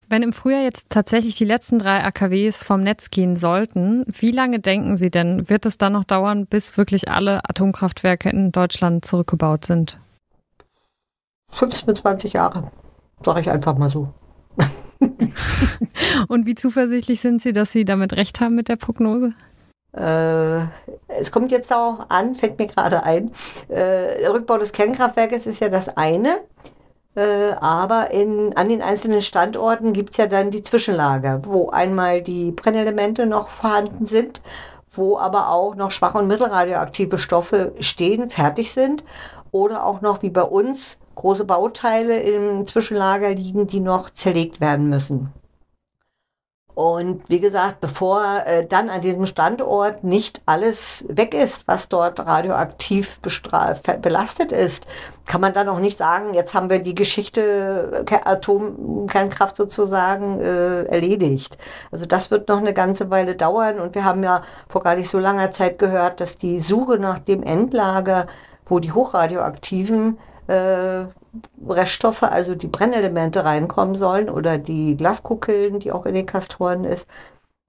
[0.09, 4.59] Wenn im Frühjahr jetzt tatsächlich die letzten drei AKWs vom Netz gehen sollten, wie lange
[4.59, 9.65] denken Sie denn, wird es dann noch dauern, bis wirklich alle Atomkraftwerke in Deutschland zurückgebaut
[9.65, 9.99] sind?
[11.51, 12.71] 15 bis 20 Jahre,
[13.23, 14.11] sage ich einfach mal so.
[16.27, 19.33] Und wie zuversichtlich sind Sie, dass Sie damit recht haben mit der Prognose?
[19.93, 20.61] Äh,
[21.07, 23.31] es kommt jetzt auch an, fällt mir gerade ein.
[23.69, 26.39] Äh, der Rückbau des Kernkraftwerkes ist ja das eine.
[27.19, 32.21] Äh, aber in, an den einzelnen Standorten gibt es ja dann die Zwischenlager, wo einmal
[32.21, 34.41] die Brennelemente noch vorhanden sind,
[34.89, 39.03] wo aber auch noch schwach- und mittelradioaktive Stoffe stehen, fertig sind
[39.51, 44.87] oder auch noch wie bei uns große Bauteile im Zwischenlager liegen, die noch zerlegt werden
[44.87, 45.33] müssen.
[46.79, 52.21] Und wie gesagt, bevor äh, dann an diesem Standort nicht alles weg ist, was dort
[52.21, 53.19] radioaktiv
[54.01, 54.87] belastet ist,
[55.25, 60.83] kann man dann auch nicht sagen, jetzt haben wir die Geschichte äh, Atomkernkraft sozusagen äh,
[60.83, 61.57] erledigt.
[61.91, 65.09] Also das wird noch eine ganze Weile dauern und wir haben ja vor gar nicht
[65.09, 68.27] so langer Zeit gehört, dass die Suche nach dem Endlager,
[68.65, 70.17] wo die hochradioaktiven
[70.49, 71.05] äh,
[71.67, 77.07] Reststoffe, also die Brennelemente reinkommen sollen oder die Glaskokillen, die auch in den Kastoren ist,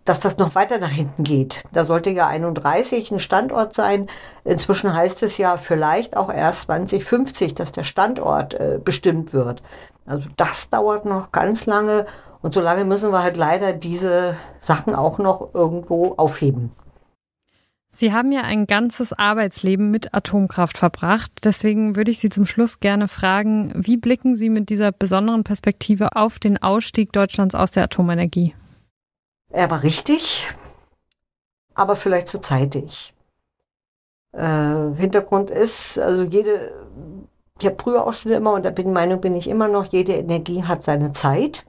[0.04, 1.62] dass das noch weiter nach hinten geht.
[1.72, 4.08] Da sollte ja 31 ein Standort sein.
[4.44, 9.62] Inzwischen heißt es ja vielleicht auch erst 2050, dass der Standort äh, bestimmt wird.
[10.06, 12.06] Also das dauert noch ganz lange
[12.42, 16.72] und so lange müssen wir halt leider diese Sachen auch noch irgendwo aufheben.
[17.92, 21.32] Sie haben ja ein ganzes Arbeitsleben mit Atomkraft verbracht.
[21.44, 26.14] Deswegen würde ich Sie zum Schluss gerne fragen, wie blicken Sie mit dieser besonderen Perspektive
[26.14, 28.54] auf den Ausstieg Deutschlands aus der Atomenergie?
[29.50, 30.46] Er war richtig,
[31.74, 33.12] aber vielleicht zu zeitig.
[34.32, 36.72] Äh, Hintergrund ist, also jede,
[37.58, 40.62] ich habe früher auch schon immer, und der Meinung bin ich immer noch, jede Energie
[40.62, 41.66] hat seine Zeit.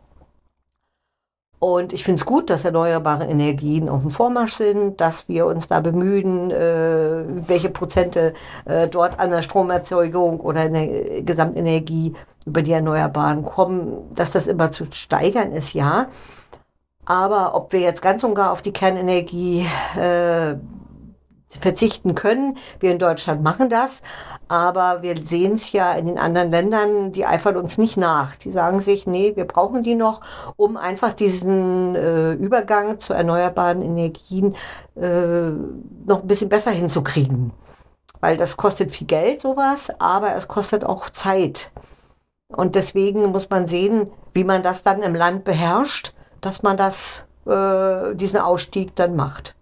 [1.64, 5.68] Und ich finde es gut, dass erneuerbare Energien auf dem Vormarsch sind, dass wir uns
[5.68, 8.34] da bemühen, äh, welche Prozente
[8.66, 12.16] äh, dort an der Stromerzeugung oder in der Gesamtenergie
[12.48, 16.08] über die Erneuerbaren kommen, dass das immer zu steigern ist, ja.
[17.06, 19.64] Aber ob wir jetzt ganz und gar auf die Kernenergie
[19.96, 20.56] äh,
[21.60, 22.58] verzichten können.
[22.80, 24.02] Wir in Deutschland machen das,
[24.52, 28.36] aber wir sehen es ja in den anderen Ländern, die eifern uns nicht nach.
[28.36, 30.20] Die sagen sich, nee, wir brauchen die noch,
[30.58, 34.58] um einfach diesen äh, Übergang zu erneuerbaren Energien
[34.98, 35.52] äh,
[36.06, 37.54] noch ein bisschen besser hinzukriegen.
[38.20, 41.72] Weil das kostet viel Geld, sowas, aber es kostet auch Zeit.
[42.50, 47.24] Und deswegen muss man sehen, wie man das dann im Land beherrscht, dass man das,
[47.46, 49.56] äh, diesen Ausstieg dann macht.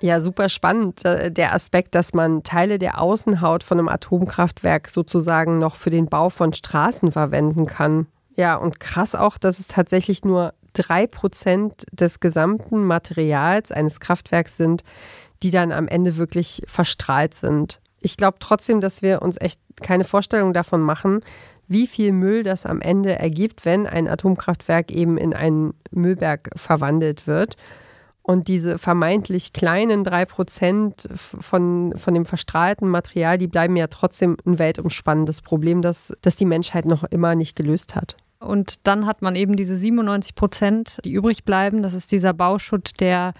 [0.00, 5.58] Ja, super spannend, äh, der Aspekt, dass man Teile der Außenhaut von einem Atomkraftwerk sozusagen
[5.58, 8.06] noch für den Bau von Straßen verwenden kann.
[8.36, 14.58] Ja, und krass auch, dass es tatsächlich nur drei Prozent des gesamten Materials eines Kraftwerks
[14.58, 14.82] sind,
[15.42, 17.80] die dann am Ende wirklich verstrahlt sind.
[18.00, 21.20] Ich glaube trotzdem, dass wir uns echt keine Vorstellung davon machen,
[21.68, 27.26] wie viel Müll das am Ende ergibt, wenn ein Atomkraftwerk eben in einen Müllberg verwandelt
[27.26, 27.56] wird.
[28.26, 34.36] Und diese vermeintlich kleinen drei Prozent von, von dem verstrahlten Material, die bleiben ja trotzdem
[34.44, 38.16] ein weltumspannendes Problem, das, das die Menschheit noch immer nicht gelöst hat.
[38.40, 41.84] Und dann hat man eben diese 97 Prozent, die übrig bleiben.
[41.84, 43.32] Das ist dieser Bauschutt, der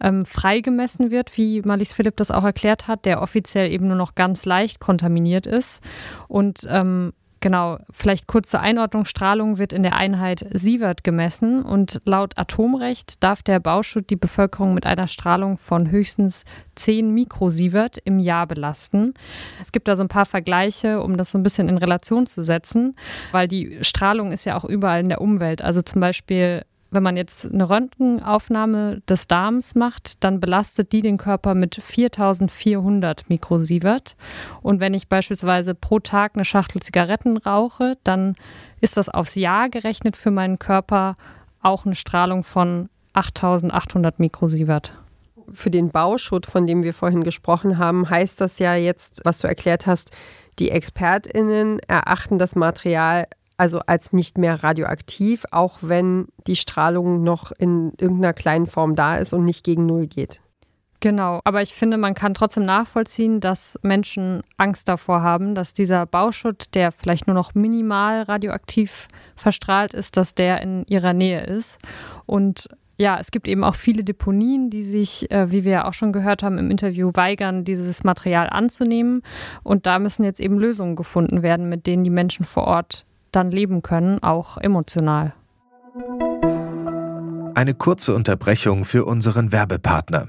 [0.00, 4.14] ähm, freigemessen wird, wie Marlies Philipp das auch erklärt hat, der offiziell eben nur noch
[4.14, 5.82] ganz leicht kontaminiert ist.
[6.28, 7.12] Und ähm,
[7.42, 9.06] Genau, vielleicht kurze Einordnung.
[9.06, 14.74] Strahlung wird in der Einheit Sievert gemessen und laut Atomrecht darf der Bauschutt die Bevölkerung
[14.74, 19.14] mit einer Strahlung von höchstens 10 Mikrosievert im Jahr belasten.
[19.58, 22.42] Es gibt da so ein paar Vergleiche, um das so ein bisschen in Relation zu
[22.42, 22.94] setzen,
[23.32, 25.62] weil die Strahlung ist ja auch überall in der Umwelt.
[25.62, 31.18] Also zum Beispiel wenn man jetzt eine Röntgenaufnahme des Darms macht, dann belastet die den
[31.18, 34.16] Körper mit 4400 Mikrosievert.
[34.62, 38.34] Und wenn ich beispielsweise pro Tag eine Schachtel Zigaretten rauche, dann
[38.80, 41.16] ist das aufs Jahr gerechnet für meinen Körper
[41.62, 44.94] auch eine Strahlung von 8800 Mikrosievert.
[45.52, 49.48] Für den Bauschutt, von dem wir vorhin gesprochen haben, heißt das ja jetzt, was du
[49.48, 50.12] erklärt hast,
[50.58, 53.26] die ExpertInnen erachten das Material
[53.60, 59.18] also als nicht mehr radioaktiv, auch wenn die Strahlung noch in irgendeiner kleinen Form da
[59.18, 60.40] ist und nicht gegen Null geht.
[61.00, 66.06] Genau, aber ich finde, man kann trotzdem nachvollziehen, dass Menschen Angst davor haben, dass dieser
[66.06, 71.78] Bauschutt, der vielleicht nur noch minimal radioaktiv verstrahlt ist, dass der in ihrer Nähe ist.
[72.24, 75.94] Und ja, es gibt eben auch viele Deponien, die sich, äh, wie wir ja auch
[75.94, 79.22] schon gehört haben im Interview, weigern, dieses Material anzunehmen.
[79.62, 83.50] Und da müssen jetzt eben Lösungen gefunden werden, mit denen die Menschen vor Ort dann
[83.50, 85.34] leben können, auch emotional.
[87.54, 90.28] Eine kurze Unterbrechung für unseren Werbepartner.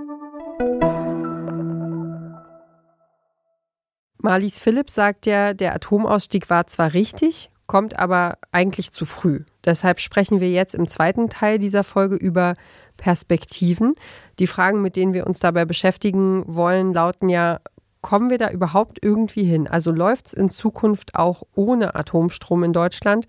[4.23, 9.45] Marlies Philipp sagt ja, der Atomausstieg war zwar richtig, kommt aber eigentlich zu früh.
[9.65, 12.53] Deshalb sprechen wir jetzt im zweiten Teil dieser Folge über
[12.97, 13.95] Perspektiven.
[14.37, 17.61] Die Fragen, mit denen wir uns dabei beschäftigen wollen, lauten ja,
[18.01, 19.67] kommen wir da überhaupt irgendwie hin?
[19.67, 23.25] Also läuft es in Zukunft auch ohne Atomstrom in Deutschland?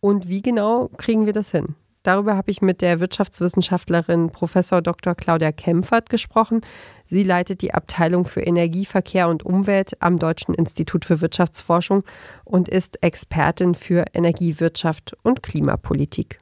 [0.00, 1.76] Und wie genau kriegen wir das hin?
[2.04, 4.52] Darüber habe ich mit der Wirtschaftswissenschaftlerin Prof.
[4.52, 5.14] Dr.
[5.14, 6.60] Claudia Kempfert gesprochen.
[7.06, 12.04] Sie leitet die Abteilung für Energie, Verkehr und Umwelt am Deutschen Institut für Wirtschaftsforschung
[12.44, 16.40] und ist Expertin für Energiewirtschaft und Klimapolitik.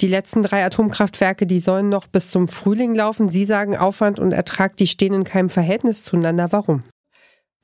[0.00, 3.28] Die letzten drei Atomkraftwerke, die sollen noch bis zum Frühling laufen.
[3.28, 6.50] Sie sagen, Aufwand und Ertrag, die stehen in keinem Verhältnis zueinander.
[6.50, 6.82] Warum?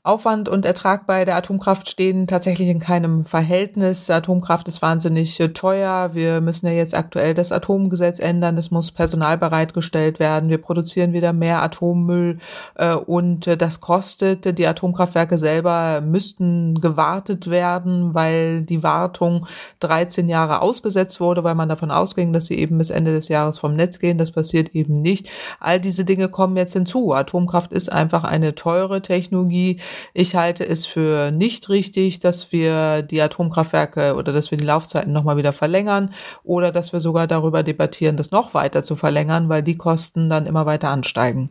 [0.08, 4.08] Aufwand und Ertrag bei der Atomkraft stehen tatsächlich in keinem Verhältnis.
[4.08, 6.14] Atomkraft ist wahnsinnig äh, teuer.
[6.14, 8.56] Wir müssen ja jetzt aktuell das Atomgesetz ändern.
[8.56, 10.48] Es muss Personal bereitgestellt werden.
[10.48, 12.38] Wir produzieren wieder mehr Atommüll
[12.76, 14.58] äh, und äh, das kostet.
[14.58, 19.46] Die Atomkraftwerke selber müssten gewartet werden, weil die Wartung
[19.80, 23.58] 13 Jahre ausgesetzt wurde, weil man davon ausging, dass sie eben bis Ende des Jahres
[23.58, 24.16] vom Netz gehen.
[24.16, 25.28] Das passiert eben nicht.
[25.60, 27.12] All diese Dinge kommen jetzt hinzu.
[27.12, 29.78] Atomkraft ist einfach eine teure Technologie
[30.14, 35.12] ich halte es für nicht richtig, dass wir die Atomkraftwerke oder dass wir die Laufzeiten
[35.12, 36.10] nochmal wieder verlängern
[36.44, 40.46] oder dass wir sogar darüber debattieren, das noch weiter zu verlängern, weil die Kosten dann
[40.46, 41.50] immer weiter ansteigen.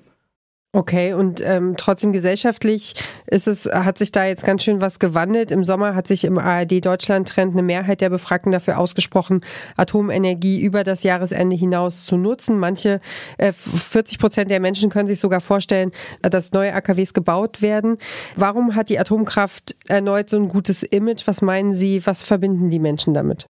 [0.74, 2.94] Okay, und ähm, trotzdem gesellschaftlich
[3.26, 5.50] ist es, hat sich da jetzt ganz schön was gewandelt.
[5.50, 9.42] Im Sommer hat sich im ARD-Deutschland-Trend eine Mehrheit der Befragten dafür ausgesprochen,
[9.78, 12.60] Atomenergie über das Jahresende hinaus zu nutzen.
[12.60, 13.00] Manche,
[13.38, 17.98] äh, 40 Prozent der Menschen können sich sogar vorstellen, dass neue AKWs gebaut werden.
[18.36, 21.26] Warum hat die Atomkraft erneut so ein gutes Image?
[21.28, 23.48] Was meinen Sie, was verbinden die Menschen damit?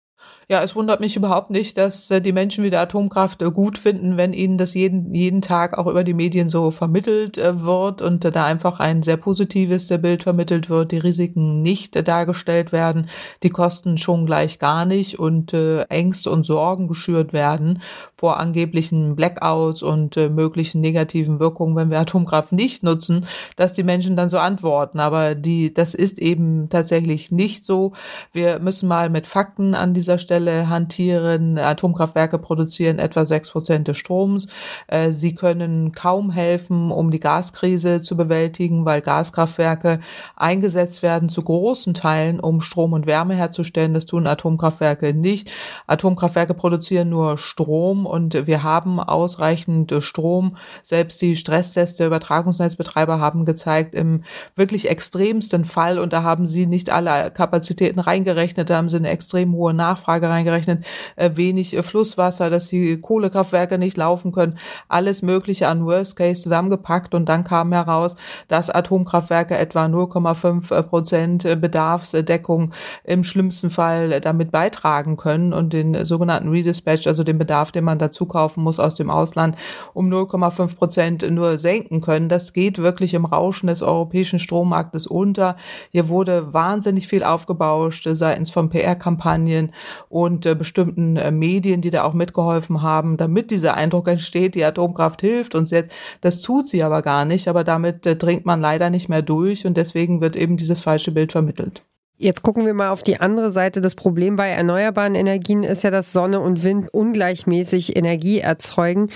[0.49, 4.15] Ja, es wundert mich überhaupt nicht, dass äh, die Menschen wieder Atomkraft äh, gut finden,
[4.15, 8.23] wenn ihnen das jeden, jeden Tag auch über die Medien so vermittelt äh, wird und
[8.23, 13.07] da einfach ein sehr positives Bild vermittelt wird, die Risiken nicht dargestellt werden,
[13.43, 17.81] die Kosten schon gleich gar nicht und Ängste und Sorgen geschürt werden
[18.15, 24.15] vor angeblichen Blackouts und möglichen negativen Wirkungen, wenn wir Atomkraft nicht nutzen, dass die Menschen
[24.15, 24.99] dann so antworten.
[24.99, 27.93] Aber die, das ist eben tatsächlich nicht so.
[28.33, 31.57] Wir müssen mal mit Fakten an dieser dieser Stelle hantieren.
[31.57, 34.45] Atomkraftwerke produzieren etwa sechs Prozent des Stroms.
[34.85, 39.97] Äh, sie können kaum helfen, um die Gaskrise zu bewältigen, weil Gaskraftwerke
[40.35, 43.95] eingesetzt werden zu großen Teilen, um Strom und Wärme herzustellen.
[43.95, 45.51] Das tun Atomkraftwerke nicht.
[45.87, 50.55] Atomkraftwerke produzieren nur Strom und wir haben ausreichend Strom.
[50.83, 54.21] Selbst die Stresstests der Übertragungsnetzbetreiber haben gezeigt, im
[54.55, 59.09] wirklich extremsten Fall, und da haben sie nicht alle Kapazitäten reingerechnet, da haben sie eine
[59.09, 60.85] extrem hohe Nachfrage Nachfrage reingerechnet,
[61.15, 66.41] äh, wenig äh, Flusswasser, dass die Kohlekraftwerke nicht laufen können, alles Mögliche an Worst Case
[66.41, 68.15] zusammengepackt und dann kam heraus,
[68.47, 76.05] dass Atomkraftwerke etwa 0,5 äh, Prozent Bedarfsdeckung im schlimmsten Fall damit beitragen können und den
[76.05, 79.55] sogenannten Redispatch, also den Bedarf, den man dazu kaufen muss aus dem Ausland,
[79.93, 82.29] um 0,5 Prozent nur senken können.
[82.29, 85.55] Das geht wirklich im Rauschen des europäischen Strommarktes unter.
[85.91, 89.71] Hier wurde wahnsinnig viel aufgebauscht seitens von PR-Kampagnen
[90.17, 94.63] und äh, bestimmten äh, Medien, die da auch mitgeholfen haben, damit dieser Eindruck entsteht, die
[94.63, 95.91] Atomkraft hilft uns jetzt.
[96.21, 99.67] Das tut sie aber gar nicht, aber damit äh, dringt man leider nicht mehr durch
[99.67, 101.83] und deswegen wird eben dieses falsche Bild vermittelt.
[102.17, 103.79] Jetzt gucken wir mal auf die andere Seite.
[103.79, 109.11] Das Problem bei erneuerbaren Energien ist ja, dass Sonne und Wind ungleichmäßig Energie erzeugen.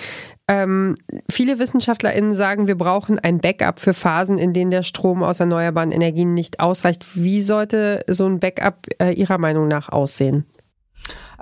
[0.47, 0.93] Ähm,
[1.31, 5.91] viele WissenschaftlerInnen sagen, wir brauchen ein Backup für Phasen, in denen der Strom aus erneuerbaren
[5.91, 7.15] Energien nicht ausreicht.
[7.15, 10.45] Wie sollte so ein Backup äh, Ihrer Meinung nach aussehen?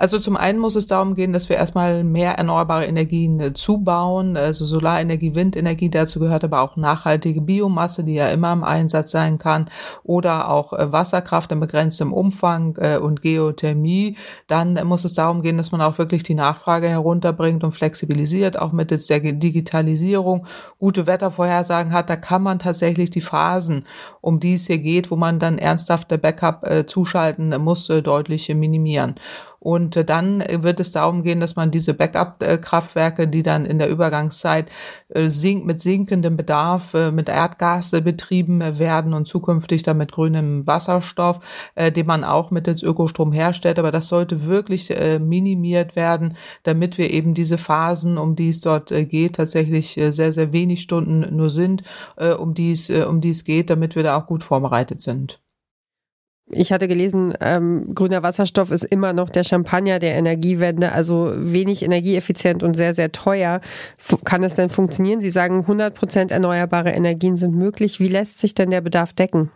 [0.00, 4.34] Also zum einen muss es darum gehen, dass wir erstmal mehr erneuerbare Energien äh, zubauen,
[4.34, 9.36] also Solarenergie, Windenergie, dazu gehört aber auch nachhaltige Biomasse, die ja immer im Einsatz sein
[9.36, 9.68] kann,
[10.02, 14.16] oder auch äh, Wasserkraft in begrenztem Umfang äh, und Geothermie.
[14.46, 18.72] Dann muss es darum gehen, dass man auch wirklich die Nachfrage herunterbringt und flexibilisiert, auch
[18.72, 20.46] mittels der Digitalisierung
[20.78, 22.08] gute Wettervorhersagen hat.
[22.08, 23.84] Da kann man tatsächlich die Phasen,
[24.22, 29.16] um die es hier geht, wo man dann ernsthafte Backup zuschalten muss, deutlich minimieren.
[29.60, 33.90] Und äh, dann wird es darum gehen, dass man diese Backup-Kraftwerke, die dann in der
[33.90, 34.70] Übergangszeit
[35.10, 40.66] äh, sink mit sinkendem Bedarf äh, mit Erdgas betrieben werden und zukünftig dann mit grünem
[40.66, 41.40] Wasserstoff,
[41.76, 43.78] den man auch mittels Ökostrom herstellt.
[43.78, 48.88] Aber das sollte wirklich minimiert werden, damit wir eben diese Phasen, um die es dort
[48.88, 51.82] geht, tatsächlich sehr, sehr wenig Stunden nur sind,
[52.38, 55.40] um die es, um die es geht, damit wir da auch gut vorbereitet sind.
[56.52, 61.84] Ich hatte gelesen, ähm, grüner Wasserstoff ist immer noch der Champagner der Energiewende, also wenig
[61.84, 63.60] energieeffizient und sehr, sehr teuer.
[63.98, 65.20] F kann es denn funktionieren?
[65.20, 68.00] Sie sagen, 100 Prozent erneuerbare Energien sind möglich.
[68.00, 69.50] Wie lässt sich denn der Bedarf decken?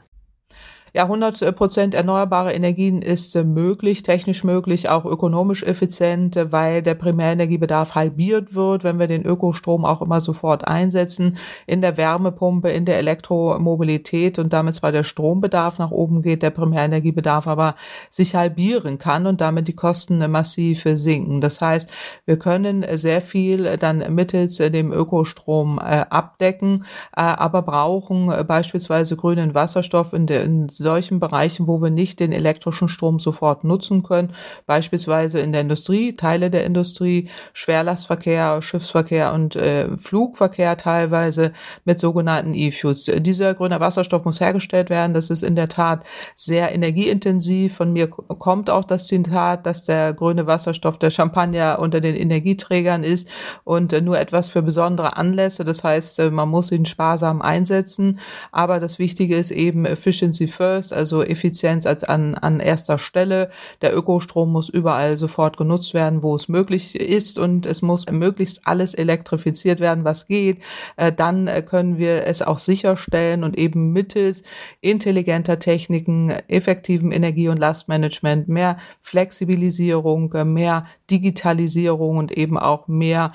[0.96, 6.82] Ja, 100 Prozent erneuerbare Energien ist äh, möglich, technisch möglich, auch ökonomisch effizient, äh, weil
[6.82, 11.36] der Primärenergiebedarf halbiert wird, wenn wir den Ökostrom auch immer sofort einsetzen,
[11.66, 16.50] in der Wärmepumpe, in der Elektromobilität und damit zwar der Strombedarf nach oben geht, der
[16.50, 17.74] Primärenergiebedarf aber
[18.08, 21.40] sich halbieren kann und damit die Kosten massiv sinken.
[21.40, 21.90] Das heißt,
[22.24, 30.12] wir können sehr viel dann mittels dem Ökostrom äh, abdecken, aber brauchen beispielsweise grünen Wasserstoff
[30.12, 34.30] in der in solchen Bereichen, wo wir nicht den elektrischen Strom sofort nutzen können,
[34.66, 41.52] beispielsweise in der Industrie, Teile der Industrie, Schwerlastverkehr, Schiffsverkehr und äh, Flugverkehr teilweise
[41.84, 43.10] mit sogenannten E-Fuels.
[43.16, 45.14] Dieser grüne Wasserstoff muss hergestellt werden.
[45.14, 46.04] Das ist in der Tat
[46.36, 47.74] sehr energieintensiv.
[47.74, 53.02] Von mir kommt auch das Zitat, dass der grüne Wasserstoff der Champagner unter den Energieträgern
[53.02, 53.28] ist
[53.64, 55.64] und äh, nur etwas für besondere Anlässe.
[55.64, 58.20] Das heißt, äh, man muss ihn sparsam einsetzen.
[58.52, 63.50] Aber das Wichtige ist eben Efficiency first first, also Effizienz als an, an erster Stelle.
[63.82, 68.66] Der Ökostrom muss überall sofort genutzt werden, wo es möglich ist und es muss möglichst
[68.66, 70.58] alles elektrifiziert werden, was geht.
[70.96, 74.42] Äh, dann äh, können wir es auch sicherstellen und eben mittels
[74.80, 83.30] intelligenter Techniken, effektivem Energie- und Lastmanagement, mehr Flexibilisierung, äh, mehr Digitalisierung und eben auch mehr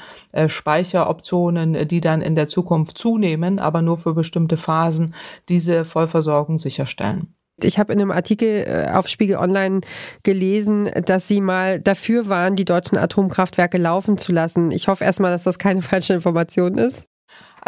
[0.47, 5.13] Speicheroptionen, die dann in der Zukunft zunehmen, aber nur für bestimmte Phasen
[5.49, 7.28] diese Vollversorgung sicherstellen.
[7.63, 9.81] Ich habe in einem Artikel äh, auf Spiegel Online
[10.23, 14.71] gelesen, dass Sie mal dafür waren, die deutschen Atomkraftwerke laufen zu lassen.
[14.71, 17.08] Ich hoffe erstmal, dass das keine falsche Information ist.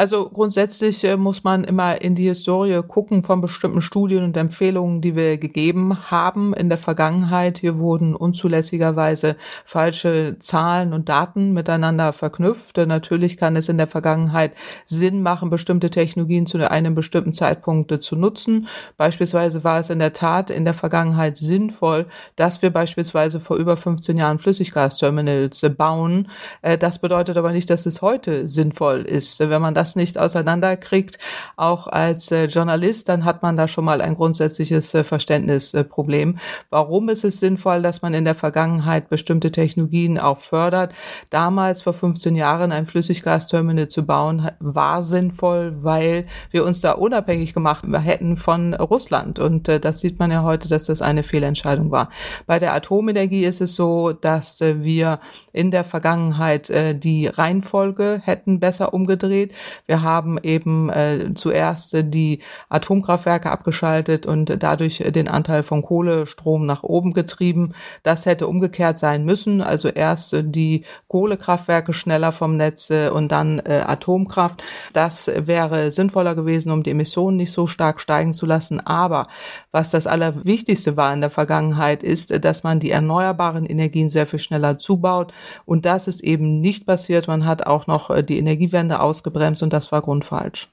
[0.01, 4.99] Also grundsätzlich äh, muss man immer in die Historie gucken von bestimmten Studien und Empfehlungen,
[4.99, 7.59] die wir gegeben haben in der Vergangenheit.
[7.59, 12.77] Hier wurden unzulässigerweise falsche Zahlen und Daten miteinander verknüpft.
[12.77, 14.55] Natürlich kann es in der Vergangenheit
[14.87, 18.67] Sinn machen, bestimmte Technologien zu einem bestimmten Zeitpunkt zu nutzen.
[18.97, 23.77] Beispielsweise war es in der Tat in der Vergangenheit sinnvoll, dass wir beispielsweise vor über
[23.77, 26.27] 15 Jahren Flüssiggasterminals bauen.
[26.63, 29.39] Äh, das bedeutet aber nicht, dass es heute sinnvoll ist.
[29.39, 31.17] Wenn man das nicht auseinanderkriegt,
[31.55, 36.37] auch als äh, Journalist, dann hat man da schon mal ein grundsätzliches äh, Verständnisproblem.
[36.69, 40.93] Warum ist es sinnvoll, dass man in der Vergangenheit bestimmte Technologien auch fördert?
[41.29, 47.53] Damals vor 15 Jahren ein Flüssiggasterminal zu bauen, war sinnvoll, weil wir uns da unabhängig
[47.53, 49.39] gemacht hätten von Russland.
[49.39, 52.09] Und äh, das sieht man ja heute, dass das eine Fehlentscheidung war.
[52.45, 55.19] Bei der Atomenergie ist es so, dass äh, wir
[55.53, 59.53] in der Vergangenheit äh, die Reihenfolge hätten besser umgedreht.
[59.88, 66.84] Wir haben eben äh, zuerst die Atomkraftwerke abgeschaltet und dadurch den Anteil von Kohlestrom nach
[66.84, 67.74] oben getrieben.
[68.03, 69.61] Das hätte umgekehrt sein müssen.
[69.61, 74.63] Also erst die Kohlekraftwerke schneller vom Netz äh, und dann äh, Atomkraft.
[74.93, 78.80] Das wäre sinnvoller gewesen, um die Emissionen nicht so stark steigen zu lassen.
[78.80, 79.28] Aber
[79.72, 84.39] was das Allerwichtigste war in der Vergangenheit, ist, dass man die erneuerbaren Energien sehr viel
[84.39, 85.34] schneller zubaut.
[85.65, 87.28] Und das ist eben nicht passiert.
[87.28, 90.72] Man hat auch noch äh, die Energiewende ausgebremst und das war grundfalsch.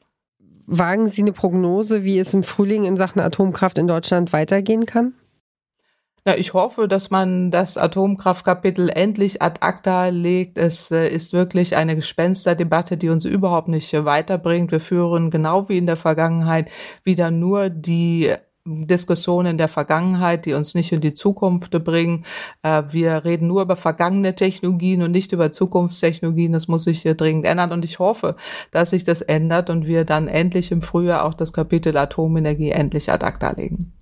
[0.66, 5.14] Wagen Sie eine Prognose, wie es im Frühling in Sachen Atomkraft in Deutschland weitergehen kann?
[6.26, 10.58] Ja, ich hoffe, dass man das Atomkraftkapitel endlich ad acta legt.
[10.58, 14.70] Es äh, ist wirklich eine Gespensterdebatte, die uns überhaupt nicht weiterbringt.
[14.70, 16.70] Wir führen genau wie in der Vergangenheit
[17.02, 18.34] wieder nur die
[18.86, 22.24] Diskussionen der Vergangenheit, die uns nicht in die Zukunft bringen.
[22.62, 26.52] Äh, wir reden nur über vergangene Technologien und nicht über Zukunftstechnologien.
[26.52, 28.36] Das muss sich hier dringend ändern und ich hoffe,
[28.70, 33.10] dass sich das ändert und wir dann endlich im Frühjahr auch das Kapitel Atomenergie endlich
[33.10, 33.97] ad acta legen.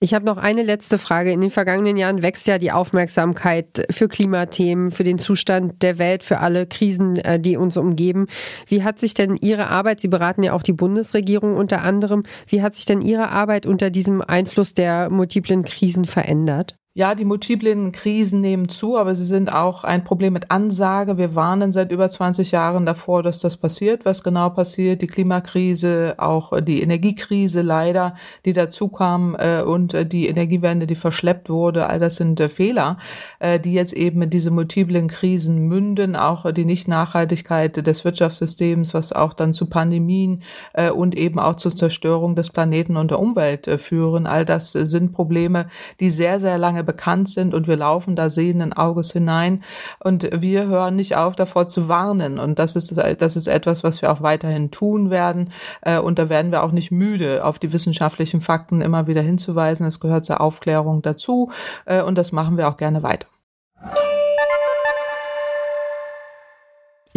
[0.00, 1.32] Ich habe noch eine letzte Frage.
[1.32, 6.22] In den vergangenen Jahren wächst ja die Aufmerksamkeit für Klimathemen, für den Zustand der Welt,
[6.22, 8.28] für alle Krisen, äh, die uns umgeben.
[8.68, 12.62] Wie hat sich denn Ihre Arbeit, Sie beraten ja auch die Bundesregierung unter anderem, wie
[12.62, 16.77] hat sich denn Ihre Arbeit unter diesem Einfluss der multiplen Krisen verändert?
[16.94, 21.16] Ja, die multiplen Krisen nehmen zu, aber sie sind auch ein Problem mit Ansage.
[21.16, 24.04] Wir warnen seit über 20 Jahren davor, dass das passiert.
[24.04, 25.00] Was genau passiert?
[25.00, 30.96] Die Klimakrise, auch die Energiekrise leider, die dazu kam äh, und äh, die Energiewende, die
[30.96, 31.86] verschleppt wurde.
[31.86, 32.98] All das sind äh, Fehler,
[33.38, 36.16] äh, die jetzt eben mit diesen multiplen Krisen münden.
[36.16, 41.72] Auch die Nichtnachhaltigkeit des Wirtschaftssystems, was auch dann zu Pandemien äh, und eben auch zur
[41.76, 44.26] Zerstörung des Planeten und der Umwelt äh, führen.
[44.26, 45.68] All das sind Probleme,
[46.00, 49.62] die sehr, sehr lange bekannt sind und wir laufen da sehenden Auges hinein
[50.00, 54.02] und wir hören nicht auf davor zu warnen und das ist das ist etwas, was
[54.02, 55.52] wir auch weiterhin tun werden
[55.82, 59.86] äh, und da werden wir auch nicht müde, auf die wissenschaftlichen Fakten immer wieder hinzuweisen.
[59.86, 61.50] Es gehört zur Aufklärung dazu
[61.84, 63.28] äh, und das machen wir auch gerne weiter.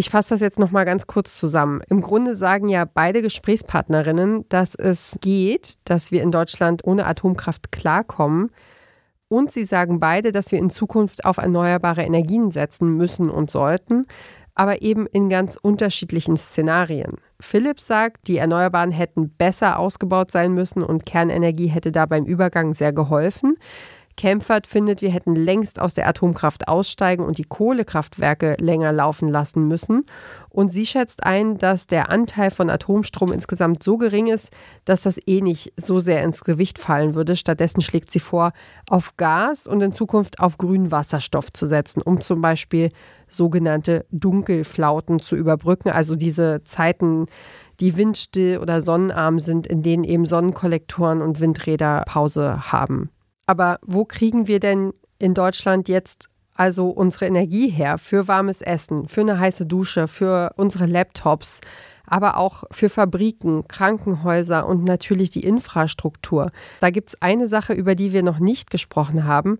[0.01, 1.81] Ich fasse das jetzt noch mal ganz kurz zusammen.
[1.89, 7.71] Im Grunde sagen ja beide Gesprächspartnerinnen, dass es geht, dass wir in Deutschland ohne Atomkraft
[7.71, 8.51] klarkommen.
[9.31, 14.05] Und sie sagen beide, dass wir in Zukunft auf erneuerbare Energien setzen müssen und sollten,
[14.55, 17.13] aber eben in ganz unterschiedlichen Szenarien.
[17.39, 22.73] Philipp sagt, die Erneuerbaren hätten besser ausgebaut sein müssen und Kernenergie hätte da beim Übergang
[22.73, 23.55] sehr geholfen.
[24.15, 29.67] Kempfert findet, wir hätten längst aus der Atomkraft aussteigen und die Kohlekraftwerke länger laufen lassen
[29.67, 30.05] müssen.
[30.49, 34.51] Und sie schätzt ein, dass der Anteil von Atomstrom insgesamt so gering ist,
[34.85, 37.35] dass das eh nicht so sehr ins Gewicht fallen würde.
[37.35, 38.51] Stattdessen schlägt sie vor,
[38.89, 42.91] auf Gas und in Zukunft auf grünen Wasserstoff zu setzen, um zum Beispiel
[43.29, 47.27] sogenannte Dunkelflauten zu überbrücken, also diese Zeiten,
[47.79, 53.09] die windstill oder sonnenarm sind, in denen eben Sonnenkollektoren und Windräder Pause haben.
[53.51, 59.09] Aber wo kriegen wir denn in Deutschland jetzt also unsere Energie her für warmes Essen,
[59.09, 61.59] für eine heiße Dusche, für unsere Laptops,
[62.05, 66.49] aber auch für Fabriken, Krankenhäuser und natürlich die Infrastruktur.
[66.79, 69.59] Da gibt es eine Sache, über die wir noch nicht gesprochen haben.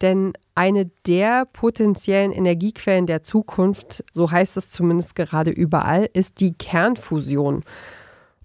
[0.00, 6.54] Denn eine der potenziellen Energiequellen der Zukunft, so heißt es zumindest gerade überall, ist die
[6.54, 7.62] Kernfusion.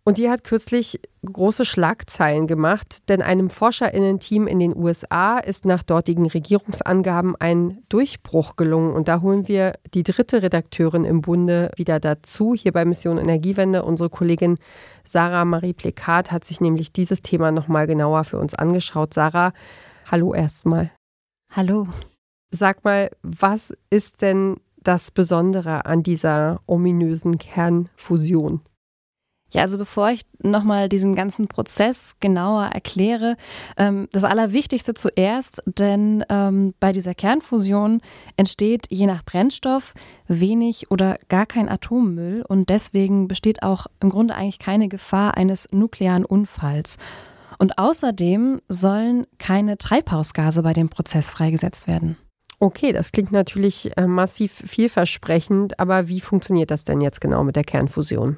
[0.05, 5.81] Und die hat kürzlich große Schlagzeilen gemacht, denn einem Forscherinnen-Team in den USA ist nach
[5.81, 8.91] dortigen Regierungsangaben ein Durchbruch gelungen.
[8.91, 12.53] Und da holen wir die dritte Redakteurin im Bunde wieder dazu.
[12.53, 13.83] Hier bei Mission Energiewende.
[13.83, 14.57] Unsere Kollegin
[15.05, 19.13] Sarah Marie Plekat hat sich nämlich dieses Thema nochmal genauer für uns angeschaut.
[19.13, 19.53] Sarah,
[20.11, 20.91] hallo erstmal.
[21.49, 21.87] Hallo.
[22.51, 28.59] Sag mal, was ist denn das Besondere an dieser ominösen Kernfusion?
[29.53, 33.37] Ja, also bevor ich nochmal diesen ganzen Prozess genauer erkläre,
[33.77, 38.01] ähm, das Allerwichtigste zuerst, denn ähm, bei dieser Kernfusion
[38.35, 39.93] entsteht je nach Brennstoff
[40.27, 45.67] wenig oder gar kein Atommüll und deswegen besteht auch im Grunde eigentlich keine Gefahr eines
[45.71, 46.97] nuklearen Unfalls.
[47.59, 52.17] Und außerdem sollen keine Treibhausgase bei dem Prozess freigesetzt werden.
[52.59, 57.55] Okay, das klingt natürlich äh, massiv vielversprechend, aber wie funktioniert das denn jetzt genau mit
[57.55, 58.37] der Kernfusion?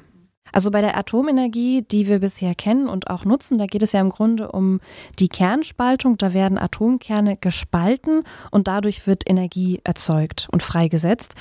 [0.52, 4.00] Also bei der Atomenergie, die wir bisher kennen und auch nutzen, da geht es ja
[4.00, 4.80] im Grunde um
[5.18, 6.18] die Kernspaltung.
[6.18, 11.34] Da werden Atomkerne gespalten und dadurch wird Energie erzeugt und freigesetzt.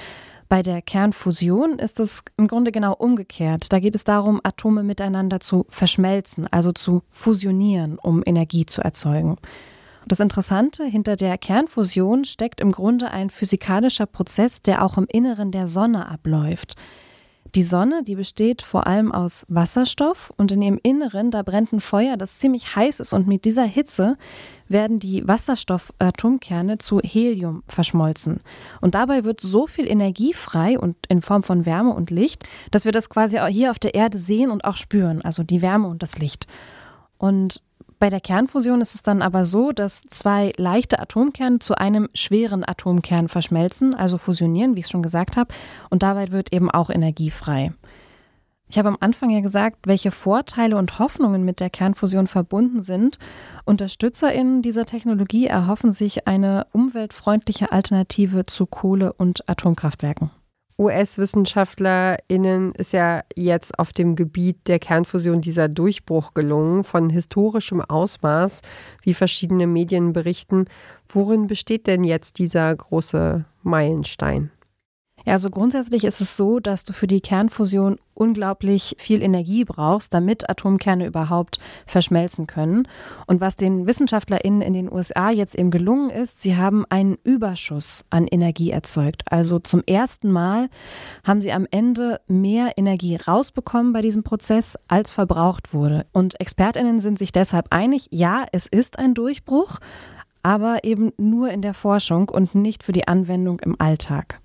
[0.48, 3.74] Bei der Kernfusion ist es im Grunde genau umgekehrt.
[3.74, 9.38] Da geht es darum, Atome miteinander zu verschmelzen, also zu fusionieren, um Energie zu erzeugen.
[10.08, 15.52] Das Interessante, hinter der Kernfusion steckt im Grunde ein physikalischer Prozess, der auch im Inneren
[15.52, 16.76] der Sonne abläuft.
[17.56, 21.80] Die Sonne, die besteht vor allem aus Wasserstoff und in ihrem Inneren, da brennt ein
[21.80, 24.18] Feuer, das ziemlich heiß ist und mit dieser Hitze
[24.68, 28.42] werden die Wasserstoffatomkerne zu Helium verschmolzen.
[28.82, 32.84] Und dabei wird so viel Energie frei und in Form von Wärme und Licht, dass
[32.84, 35.88] wir das quasi auch hier auf der Erde sehen und auch spüren, also die Wärme
[35.88, 36.48] und das Licht.
[37.18, 37.62] Und
[38.06, 42.64] bei der Kernfusion ist es dann aber so, dass zwei leichte Atomkerne zu einem schweren
[42.64, 45.52] Atomkern verschmelzen, also fusionieren, wie ich es schon gesagt habe,
[45.90, 47.74] und dabei wird eben auch Energie frei.
[48.70, 53.18] Ich habe am Anfang ja gesagt, welche Vorteile und Hoffnungen mit der Kernfusion verbunden sind.
[53.66, 60.30] Unterstützerinnen dieser Technologie erhoffen sich eine umweltfreundliche Alternative zu Kohle- und Atomkraftwerken.
[60.78, 68.62] US-WissenschaftlerInnen ist ja jetzt auf dem Gebiet der Kernfusion dieser Durchbruch gelungen, von historischem Ausmaß,
[69.02, 70.66] wie verschiedene Medien berichten.
[71.08, 74.52] Worin besteht denn jetzt dieser große Meilenstein?
[75.26, 80.14] Ja, also grundsätzlich ist es so, dass du für die Kernfusion unglaublich viel Energie brauchst,
[80.14, 82.88] damit Atomkerne überhaupt verschmelzen können.
[83.26, 88.06] Und was den WissenschaftlerInnen in den USA jetzt eben gelungen ist, sie haben einen Überschuss
[88.12, 89.24] an Energie erzeugt.
[89.32, 90.70] Also zum ersten Mal
[91.24, 96.06] haben sie am Ende mehr Energie rausbekommen bei diesem Prozess, als verbraucht wurde.
[96.14, 99.80] Und ExpertInnen sind sich deshalb einig, ja, es ist ein Durchbruch,
[100.44, 104.42] aber eben nur in der Forschung und nicht für die Anwendung im Alltag.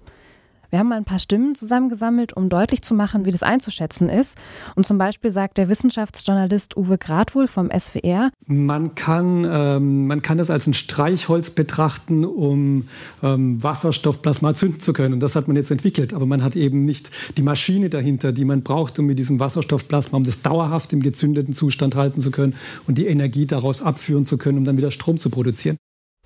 [0.70, 4.38] Wir haben mal ein paar Stimmen zusammengesammelt, um deutlich zu machen, wie das einzuschätzen ist.
[4.76, 8.30] Und zum Beispiel sagt der Wissenschaftsjournalist Uwe Gradwohl vom SWR.
[8.46, 12.88] Man kann, ähm, man kann das als ein Streichholz betrachten, um
[13.22, 15.14] ähm, Wasserstoffplasma zünden zu können.
[15.14, 16.14] Und das hat man jetzt entwickelt.
[16.14, 20.16] Aber man hat eben nicht die Maschine dahinter, die man braucht, um mit diesem Wasserstoffplasma,
[20.16, 22.54] um das dauerhaft im gezündeten Zustand halten zu können
[22.86, 25.76] und die Energie daraus abführen zu können, um dann wieder Strom zu produzieren.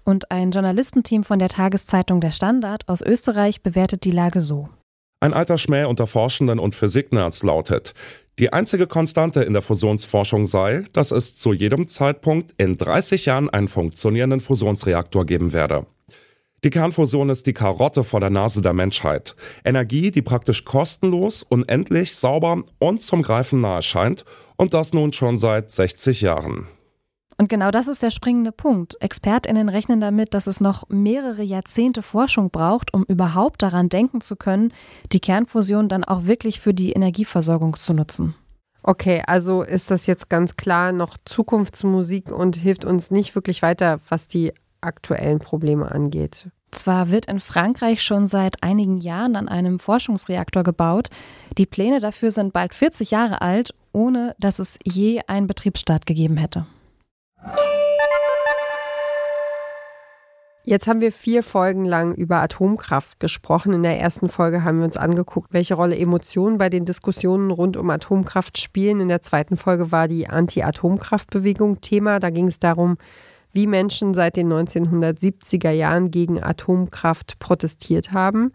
[0.05, 4.69] Und ein Journalistenteam von der Tageszeitung Der Standard aus Österreich bewertet die Lage so.
[5.21, 7.95] Ein alter Schmäh unter Forschenden und Physiknerds lautet,
[8.39, 13.49] die einzige Konstante in der Fusionsforschung sei, dass es zu jedem Zeitpunkt in 30 Jahren
[13.49, 15.87] einen funktionierenden Fusionsreaktor geben werde.
[16.65, 19.37] Die Kernfusion ist die Karotte vor der Nase der Menschheit.
[19.65, 24.25] Energie, die praktisch kostenlos, unendlich, sauber und zum Greifen nahe scheint
[24.57, 26.67] und das nun schon seit 60 Jahren.
[27.37, 28.97] Und genau das ist der springende Punkt.
[29.01, 34.37] ExpertInnen rechnen damit, dass es noch mehrere Jahrzehnte Forschung braucht, um überhaupt daran denken zu
[34.37, 34.73] können,
[35.13, 38.35] die Kernfusion dann auch wirklich für die Energieversorgung zu nutzen.
[38.83, 43.99] Okay, also ist das jetzt ganz klar noch Zukunftsmusik und hilft uns nicht wirklich weiter,
[44.11, 46.51] was die aktuellen Probleme angeht.
[46.71, 51.09] Zwar wird in Frankreich schon seit einigen Jahren an einem Forschungsreaktor gebaut,
[51.57, 56.37] die Pläne dafür sind bald 40 Jahre alt, ohne dass es je einen Betriebsstart gegeben
[56.37, 56.67] hätte.
[60.67, 63.75] Jetzt haben wir vier Folgen lang über Atomkraft gesprochen.
[63.75, 67.77] In der ersten Folge haben wir uns angeguckt, welche Rolle Emotionen bei den Diskussionen rund
[67.77, 69.01] um Atomkraft spielen.
[69.01, 72.19] In der zweiten Folge war die Anti-Atomkraftbewegung Thema.
[72.19, 72.97] Da ging es darum,
[73.53, 78.53] wie Menschen seit den 1970er Jahren gegen Atomkraft protestiert haben.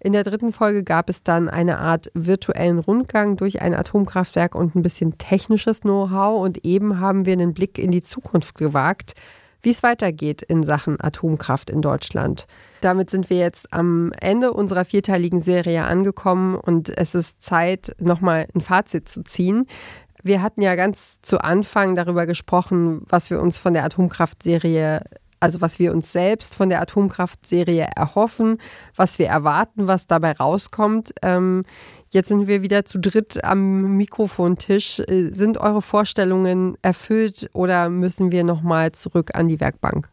[0.00, 4.76] In der dritten Folge gab es dann eine Art virtuellen Rundgang durch ein Atomkraftwerk und
[4.76, 6.40] ein bisschen technisches Know-how.
[6.42, 9.14] Und eben haben wir einen Blick in die Zukunft gewagt,
[9.62, 12.46] wie es weitergeht in Sachen Atomkraft in Deutschland.
[12.80, 18.46] Damit sind wir jetzt am Ende unserer vierteiligen Serie angekommen und es ist Zeit, nochmal
[18.54, 19.66] ein Fazit zu ziehen.
[20.22, 25.02] Wir hatten ja ganz zu Anfang darüber gesprochen, was wir uns von der Atomkraftserie
[25.40, 28.58] also was wir uns selbst von der Atomkraftserie erhoffen,
[28.96, 31.12] was wir erwarten, was dabei rauskommt.
[31.22, 31.64] Ähm,
[32.10, 35.00] jetzt sind wir wieder zu dritt am Mikrofontisch.
[35.00, 40.08] Äh, sind eure Vorstellungen erfüllt oder müssen wir nochmal zurück an die Werkbank?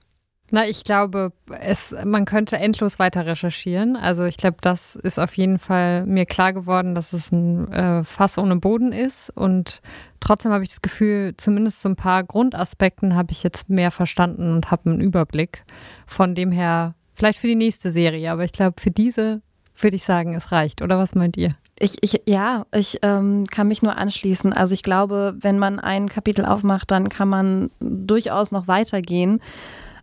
[0.51, 3.95] Na, ich glaube, es, man könnte endlos weiter recherchieren.
[3.95, 8.03] Also ich glaube, das ist auf jeden Fall mir klar geworden, dass es ein äh,
[8.03, 9.31] Fass ohne Boden ist.
[9.31, 9.81] Und
[10.19, 14.53] trotzdem habe ich das Gefühl, zumindest so ein paar Grundaspekten habe ich jetzt mehr verstanden
[14.53, 15.63] und habe einen Überblick.
[16.05, 19.41] Von dem her, vielleicht für die nächste Serie, aber ich glaube, für diese
[19.81, 20.81] würde ich sagen, es reicht.
[20.81, 21.55] Oder was meint ihr?
[21.79, 24.53] Ich, ich, ja, ich ähm, kann mich nur anschließen.
[24.53, 29.41] Also ich glaube, wenn man ein Kapitel aufmacht, dann kann man durchaus noch weitergehen.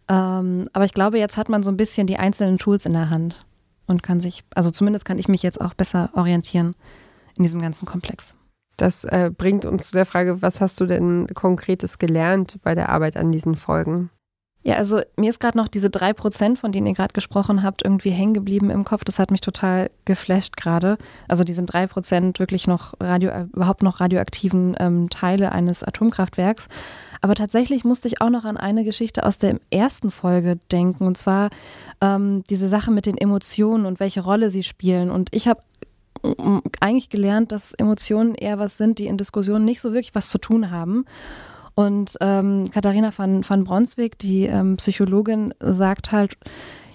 [0.09, 3.11] Ähm, aber ich glaube, jetzt hat man so ein bisschen die einzelnen Tools in der
[3.11, 3.45] Hand
[3.87, 6.75] und kann sich, also zumindest kann ich mich jetzt auch besser orientieren
[7.37, 8.35] in diesem ganzen Komplex.
[8.77, 12.89] Das äh, bringt uns zu der Frage, was hast du denn konkretes gelernt bei der
[12.89, 14.11] Arbeit an diesen Folgen?
[14.65, 17.85] Ja, also mir ist gerade noch diese drei Prozent, von denen ihr gerade gesprochen habt,
[17.85, 19.03] irgendwie hängen geblieben im Kopf.
[19.03, 20.99] Das hat mich total geflasht gerade.
[21.27, 26.69] Also die sind drei Prozent wirklich noch radio, überhaupt noch radioaktiven ähm, Teile eines Atomkraftwerks.
[27.23, 31.07] Aber tatsächlich musste ich auch noch an eine Geschichte aus der ersten Folge denken.
[31.07, 31.51] Und zwar
[32.01, 35.09] ähm, diese Sache mit den Emotionen und welche Rolle sie spielen.
[35.09, 35.63] Und ich habe
[36.81, 40.39] eigentlich gelernt, dass Emotionen eher was sind, die in Diskussionen nicht so wirklich was zu
[40.39, 41.05] tun haben.
[41.75, 46.37] Und ähm, Katharina van, van Bronswijk, die ähm, Psychologin, sagt halt,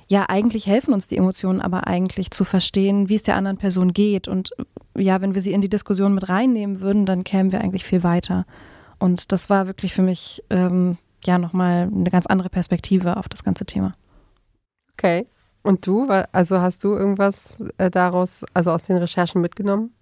[0.07, 3.93] ja, eigentlich helfen uns die Emotionen aber eigentlich zu verstehen, wie es der anderen Person
[3.93, 4.27] geht.
[4.27, 4.51] Und
[4.95, 8.03] ja, wenn wir sie in die Diskussion mit reinnehmen würden, dann kämen wir eigentlich viel
[8.03, 8.45] weiter.
[8.99, 13.43] Und das war wirklich für mich ähm, ja nochmal eine ganz andere Perspektive auf das
[13.43, 13.93] ganze Thema.
[14.93, 15.27] Okay.
[15.63, 19.93] Und du, also hast du irgendwas äh, daraus, also aus den Recherchen mitgenommen?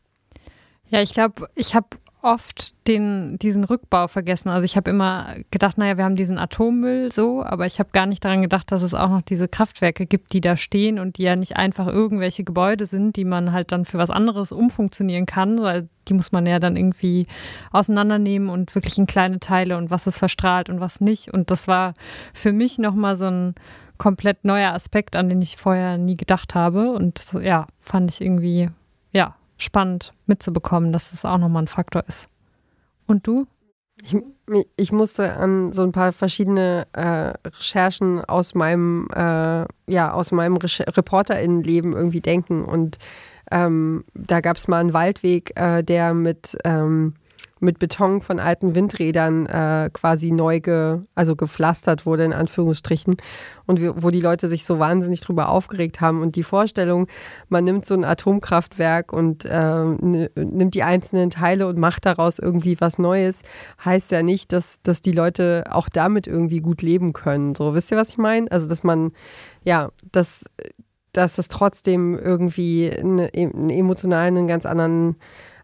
[0.89, 1.87] Ja, ich glaube, ich habe
[2.25, 4.49] oft den, diesen Rückbau vergessen.
[4.49, 8.07] Also ich habe immer gedacht, naja, wir haben diesen Atommüll so, aber ich habe gar
[8.07, 11.23] nicht daran gedacht, dass es auch noch diese Kraftwerke gibt, die da stehen und die
[11.23, 15.61] ja nicht einfach irgendwelche Gebäude sind, die man halt dann für was anderes umfunktionieren kann,
[15.61, 17.27] weil die muss man ja dann irgendwie
[17.71, 21.31] auseinandernehmen und wirklich in kleine Teile und was ist verstrahlt und was nicht.
[21.31, 21.93] Und das war
[22.33, 23.55] für mich nochmal so ein
[23.97, 26.91] komplett neuer Aspekt, an den ich vorher nie gedacht habe.
[26.91, 28.69] Und so, ja, fand ich irgendwie,
[29.57, 32.29] spannend mitzubekommen, dass es auch nochmal ein Faktor ist.
[33.07, 33.47] Und du?
[34.03, 34.15] Ich,
[34.75, 40.57] ich, musste an so ein paar verschiedene äh, Recherchen aus meinem, äh, ja, aus meinem
[40.57, 42.65] ReporterInnenleben irgendwie denken.
[42.65, 42.97] Und
[43.51, 47.13] ähm, da gab es mal einen Waldweg, äh, der mit ähm,
[47.61, 53.15] mit Beton von alten Windrädern äh, quasi neu ge, also gepflastert wurde, in Anführungsstrichen.
[53.65, 56.21] Und wo die Leute sich so wahnsinnig drüber aufgeregt haben.
[56.21, 57.07] Und die Vorstellung,
[57.47, 62.79] man nimmt so ein Atomkraftwerk und äh, nimmt die einzelnen Teile und macht daraus irgendwie
[62.81, 63.41] was Neues,
[63.83, 67.55] heißt ja nicht, dass, dass die Leute auch damit irgendwie gut leben können.
[67.55, 68.51] So, wisst ihr, was ich meine?
[68.51, 69.11] Also, dass man,
[69.63, 70.43] ja, dass,
[71.13, 75.15] dass es trotzdem irgendwie einen, einen emotionalen, einen ganz anderen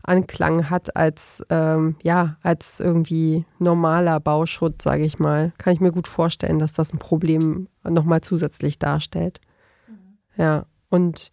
[0.04, 5.54] Anklang hat als, ähm, ja, als irgendwie normaler Bauschutz, sage ich mal.
[5.58, 9.42] Kann ich mir gut vorstellen, dass das ein Problem nochmal zusätzlich darstellt.
[9.88, 10.18] Mhm.
[10.42, 11.32] Ja, und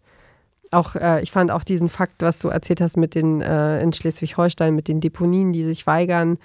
[0.71, 3.93] auch, äh, ich fand auch diesen Fakt, was du erzählt hast mit den äh, in
[3.93, 6.37] Schleswig-Holstein, mit den Deponien, die sich weigern,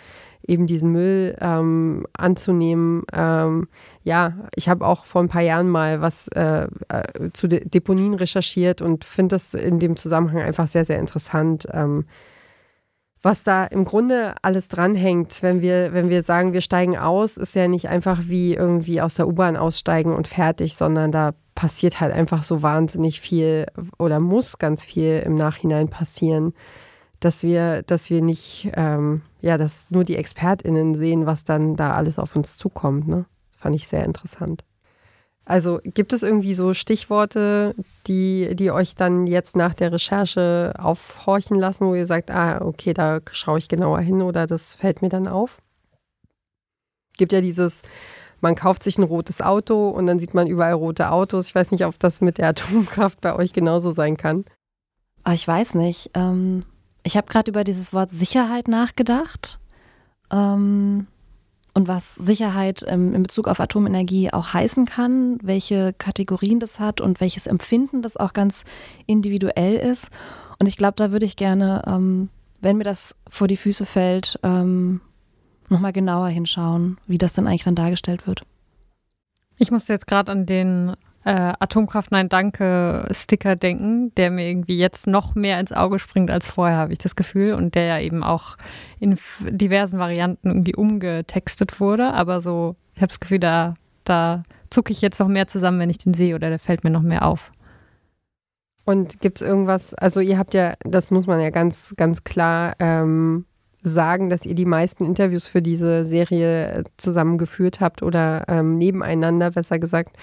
[0.47, 3.03] eben diesen Müll ähm, anzunehmen.
[3.13, 3.69] Ähm,
[4.03, 8.15] ja, ich habe auch vor ein paar Jahren mal was äh, äh, zu De Deponien
[8.15, 11.67] recherchiert und finde das in dem Zusammenhang einfach sehr, sehr interessant.
[11.73, 12.05] Ähm,
[13.23, 17.55] was da im Grunde alles dranhängt, wenn wir, wenn wir sagen, wir steigen aus, ist
[17.55, 22.13] ja nicht einfach wie irgendwie aus der U-Bahn aussteigen und fertig, sondern da passiert halt
[22.13, 23.67] einfach so wahnsinnig viel
[23.99, 26.53] oder muss ganz viel im Nachhinein passieren
[27.25, 31.95] dass wir, dass wir nicht, ähm, ja, dass nur die ExpertInnen sehen, was dann da
[31.95, 33.09] alles auf uns zukommt.
[33.09, 33.25] Ne?
[33.57, 34.63] Fand ich sehr interessant.
[35.47, 37.75] Also gibt es irgendwie so Stichworte,
[38.07, 42.95] die, die euch dann jetzt nach der Recherche aufhorchen lassen, wo ihr sagt, ah, okay,
[42.95, 45.59] da schaue ich genauer hin oder das fällt mir dann auf?
[47.17, 47.83] Gibt ja dieses,
[48.45, 51.47] man kauft sich ein rotes Auto und dann sieht man überall rote Autos.
[51.47, 54.45] Ich weiß nicht, ob das mit der Atomkraft bei euch genauso sein kann.
[55.25, 56.11] Ah, ich weiß nicht.
[56.13, 56.65] Ähm,
[57.03, 59.59] ich habe gerade über dieses Wort Sicherheit nachgedacht
[60.31, 61.07] ähm,
[61.73, 67.01] und was Sicherheit ähm, in Bezug auf Atomenergie auch heißen kann, welche Kategorien das hat
[67.01, 68.65] und welches Empfinden das auch ganz
[69.07, 70.11] individuell ist.
[70.61, 72.29] Und ich glaube, da würde ich gerne, ähm,
[72.61, 75.01] wenn mir das vor die Füße fällt, ähm,
[75.71, 78.45] nochmal genauer hinschauen, wie das dann eigentlich dann dargestellt wird.
[79.57, 80.95] Ich musste jetzt gerade an den
[81.25, 86.31] äh, Atomkraft Nein Danke Sticker denken, der mir irgendwie jetzt noch mehr ins Auge springt
[86.31, 87.55] als vorher, habe ich das Gefühl.
[87.55, 88.57] Und der ja eben auch
[89.01, 92.13] in diversen Varianten irgendwie umgetextet wurde.
[92.13, 95.91] Aber so, ich habe das Gefühl, da, da zucke ich jetzt noch mehr zusammen, wenn
[95.91, 97.53] ich den sehe oder der fällt mir noch mehr auf.
[98.85, 102.75] Und gibt es irgendwas, also ihr habt ja, das muss man ja ganz, ganz klar
[102.81, 103.47] ähm,
[103.85, 109.79] sagen, dass ihr die meisten Interviews für diese Serie zusammengeführt habt oder ähm, nebeneinander, besser
[109.79, 110.17] gesagt.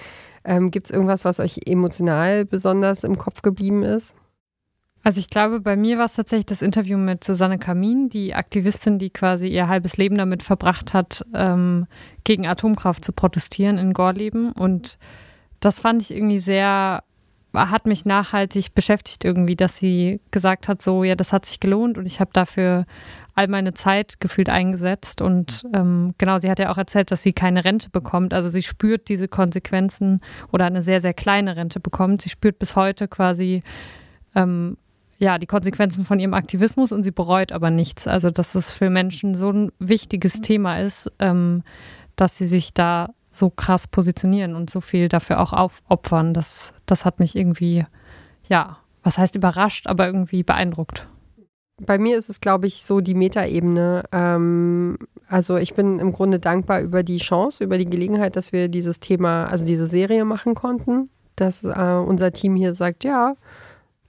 [0.43, 4.15] Ähm, Gibt es irgendwas, was euch emotional besonders im Kopf geblieben ist?
[5.03, 8.99] Also ich glaube, bei mir war es tatsächlich das Interview mit Susanne Kamin, die Aktivistin,
[8.99, 11.87] die quasi ihr halbes Leben damit verbracht hat, ähm,
[12.23, 14.51] gegen Atomkraft zu protestieren in Gorleben.
[14.51, 14.99] Und
[15.59, 17.03] das fand ich irgendwie sehr,
[17.53, 21.97] hat mich nachhaltig beschäftigt irgendwie, dass sie gesagt hat, so, ja, das hat sich gelohnt
[21.97, 22.85] und ich habe dafür
[23.35, 25.21] all meine Zeit gefühlt eingesetzt.
[25.21, 28.33] Und ähm, genau, sie hat ja auch erzählt, dass sie keine Rente bekommt.
[28.33, 30.21] Also sie spürt diese Konsequenzen
[30.51, 32.21] oder eine sehr, sehr kleine Rente bekommt.
[32.21, 33.63] Sie spürt bis heute quasi
[34.35, 34.77] ähm,
[35.17, 38.07] ja, die Konsequenzen von ihrem Aktivismus und sie bereut aber nichts.
[38.07, 41.63] Also, dass es für Menschen so ein wichtiges Thema ist, ähm,
[42.15, 46.33] dass sie sich da so krass positionieren und so viel dafür auch aufopfern.
[46.33, 47.85] Das, das hat mich irgendwie,
[48.47, 51.07] ja, was heißt überrascht, aber irgendwie beeindruckt
[51.85, 54.03] bei mir ist es, glaube ich, so die Metaebene.
[54.11, 58.69] Ähm, also ich bin im Grunde dankbar über die Chance, über die Gelegenheit, dass wir
[58.69, 61.09] dieses Thema, also diese Serie machen konnten.
[61.35, 63.35] Dass äh, unser Team hier sagt, ja,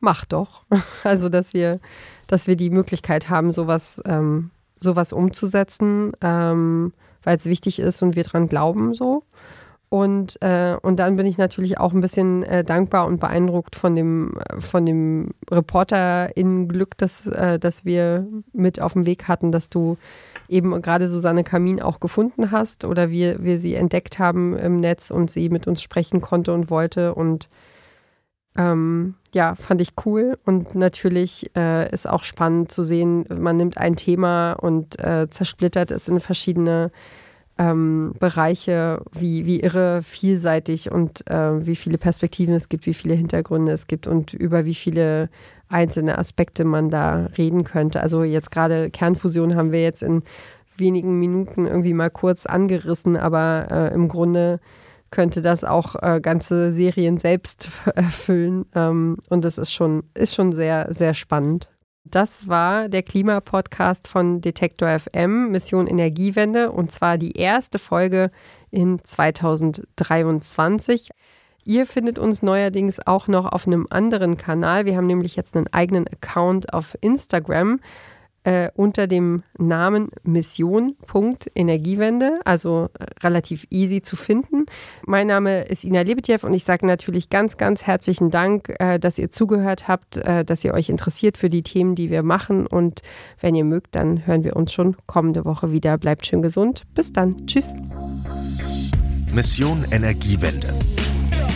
[0.01, 0.65] mach doch.
[1.05, 1.81] Also dass wir,
[2.27, 4.51] dass wir die Möglichkeit haben, sowas, ähm,
[4.81, 6.93] sowas umzusetzen, ähm,
[7.25, 9.25] weil es wichtig ist und wir dran glauben so.
[9.93, 13.95] Und, äh, und dann bin ich natürlich auch ein bisschen äh, dankbar und beeindruckt von
[13.95, 19.99] dem, von dem Reporter-Glück, das, äh, das wir mit auf dem Weg hatten, dass du
[20.49, 25.11] eben gerade Susanne Kamin auch gefunden hast oder wir, wir sie entdeckt haben im Netz
[25.11, 27.15] und sie mit uns sprechen konnte und wollte.
[27.15, 27.51] Und
[28.57, 30.39] ähm, ja, fand ich cool.
[30.45, 35.91] Und natürlich äh, ist auch spannend zu sehen, man nimmt ein Thema und äh, zersplittert
[35.91, 36.91] es in verschiedene
[37.59, 43.15] ähm, Bereiche, wie, wie irre vielseitig und äh, wie viele Perspektiven es gibt, wie viele
[43.15, 45.29] Hintergründe es gibt und über wie viele
[45.69, 48.01] einzelne Aspekte man da reden könnte.
[48.01, 50.23] Also jetzt gerade Kernfusion haben wir jetzt in
[50.77, 54.61] wenigen Minuten irgendwie mal kurz angerissen, aber äh, im Grunde
[55.13, 58.67] könnte das auch äh, ganze Serien selbst erfüllen.
[58.75, 61.71] Ähm, und das ist schon, ist schon sehr, sehr spannend.
[62.05, 68.33] Das war der Klimapodcast von Detektor FM, Mission Energiewende, und zwar die erste Folge
[68.71, 71.11] in 2023.
[71.65, 74.85] Ihr findet uns neuerdings auch noch auf einem anderen Kanal.
[74.85, 77.79] Wir haben nämlich jetzt einen eigenen Account auf Instagram.
[78.45, 84.67] Äh, unter dem Namen Mission.energiewende, also äh, relativ easy zu finden.
[85.07, 89.19] Mein Name ist Ina Lebetjew und ich sage natürlich ganz, ganz herzlichen Dank, äh, dass
[89.19, 92.67] ihr zugehört habt, äh, dass ihr euch interessiert für die Themen, die wir machen.
[92.67, 93.03] Und
[93.41, 95.99] wenn ihr mögt, dann hören wir uns schon kommende Woche wieder.
[95.99, 96.85] Bleibt schön gesund.
[96.95, 97.37] Bis dann.
[97.47, 97.75] Tschüss.
[99.33, 100.75] Mission Energiewende.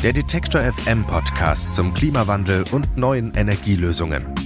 [0.02, 4.45] Der Detektor FM Podcast zum Klimawandel und neuen Energielösungen.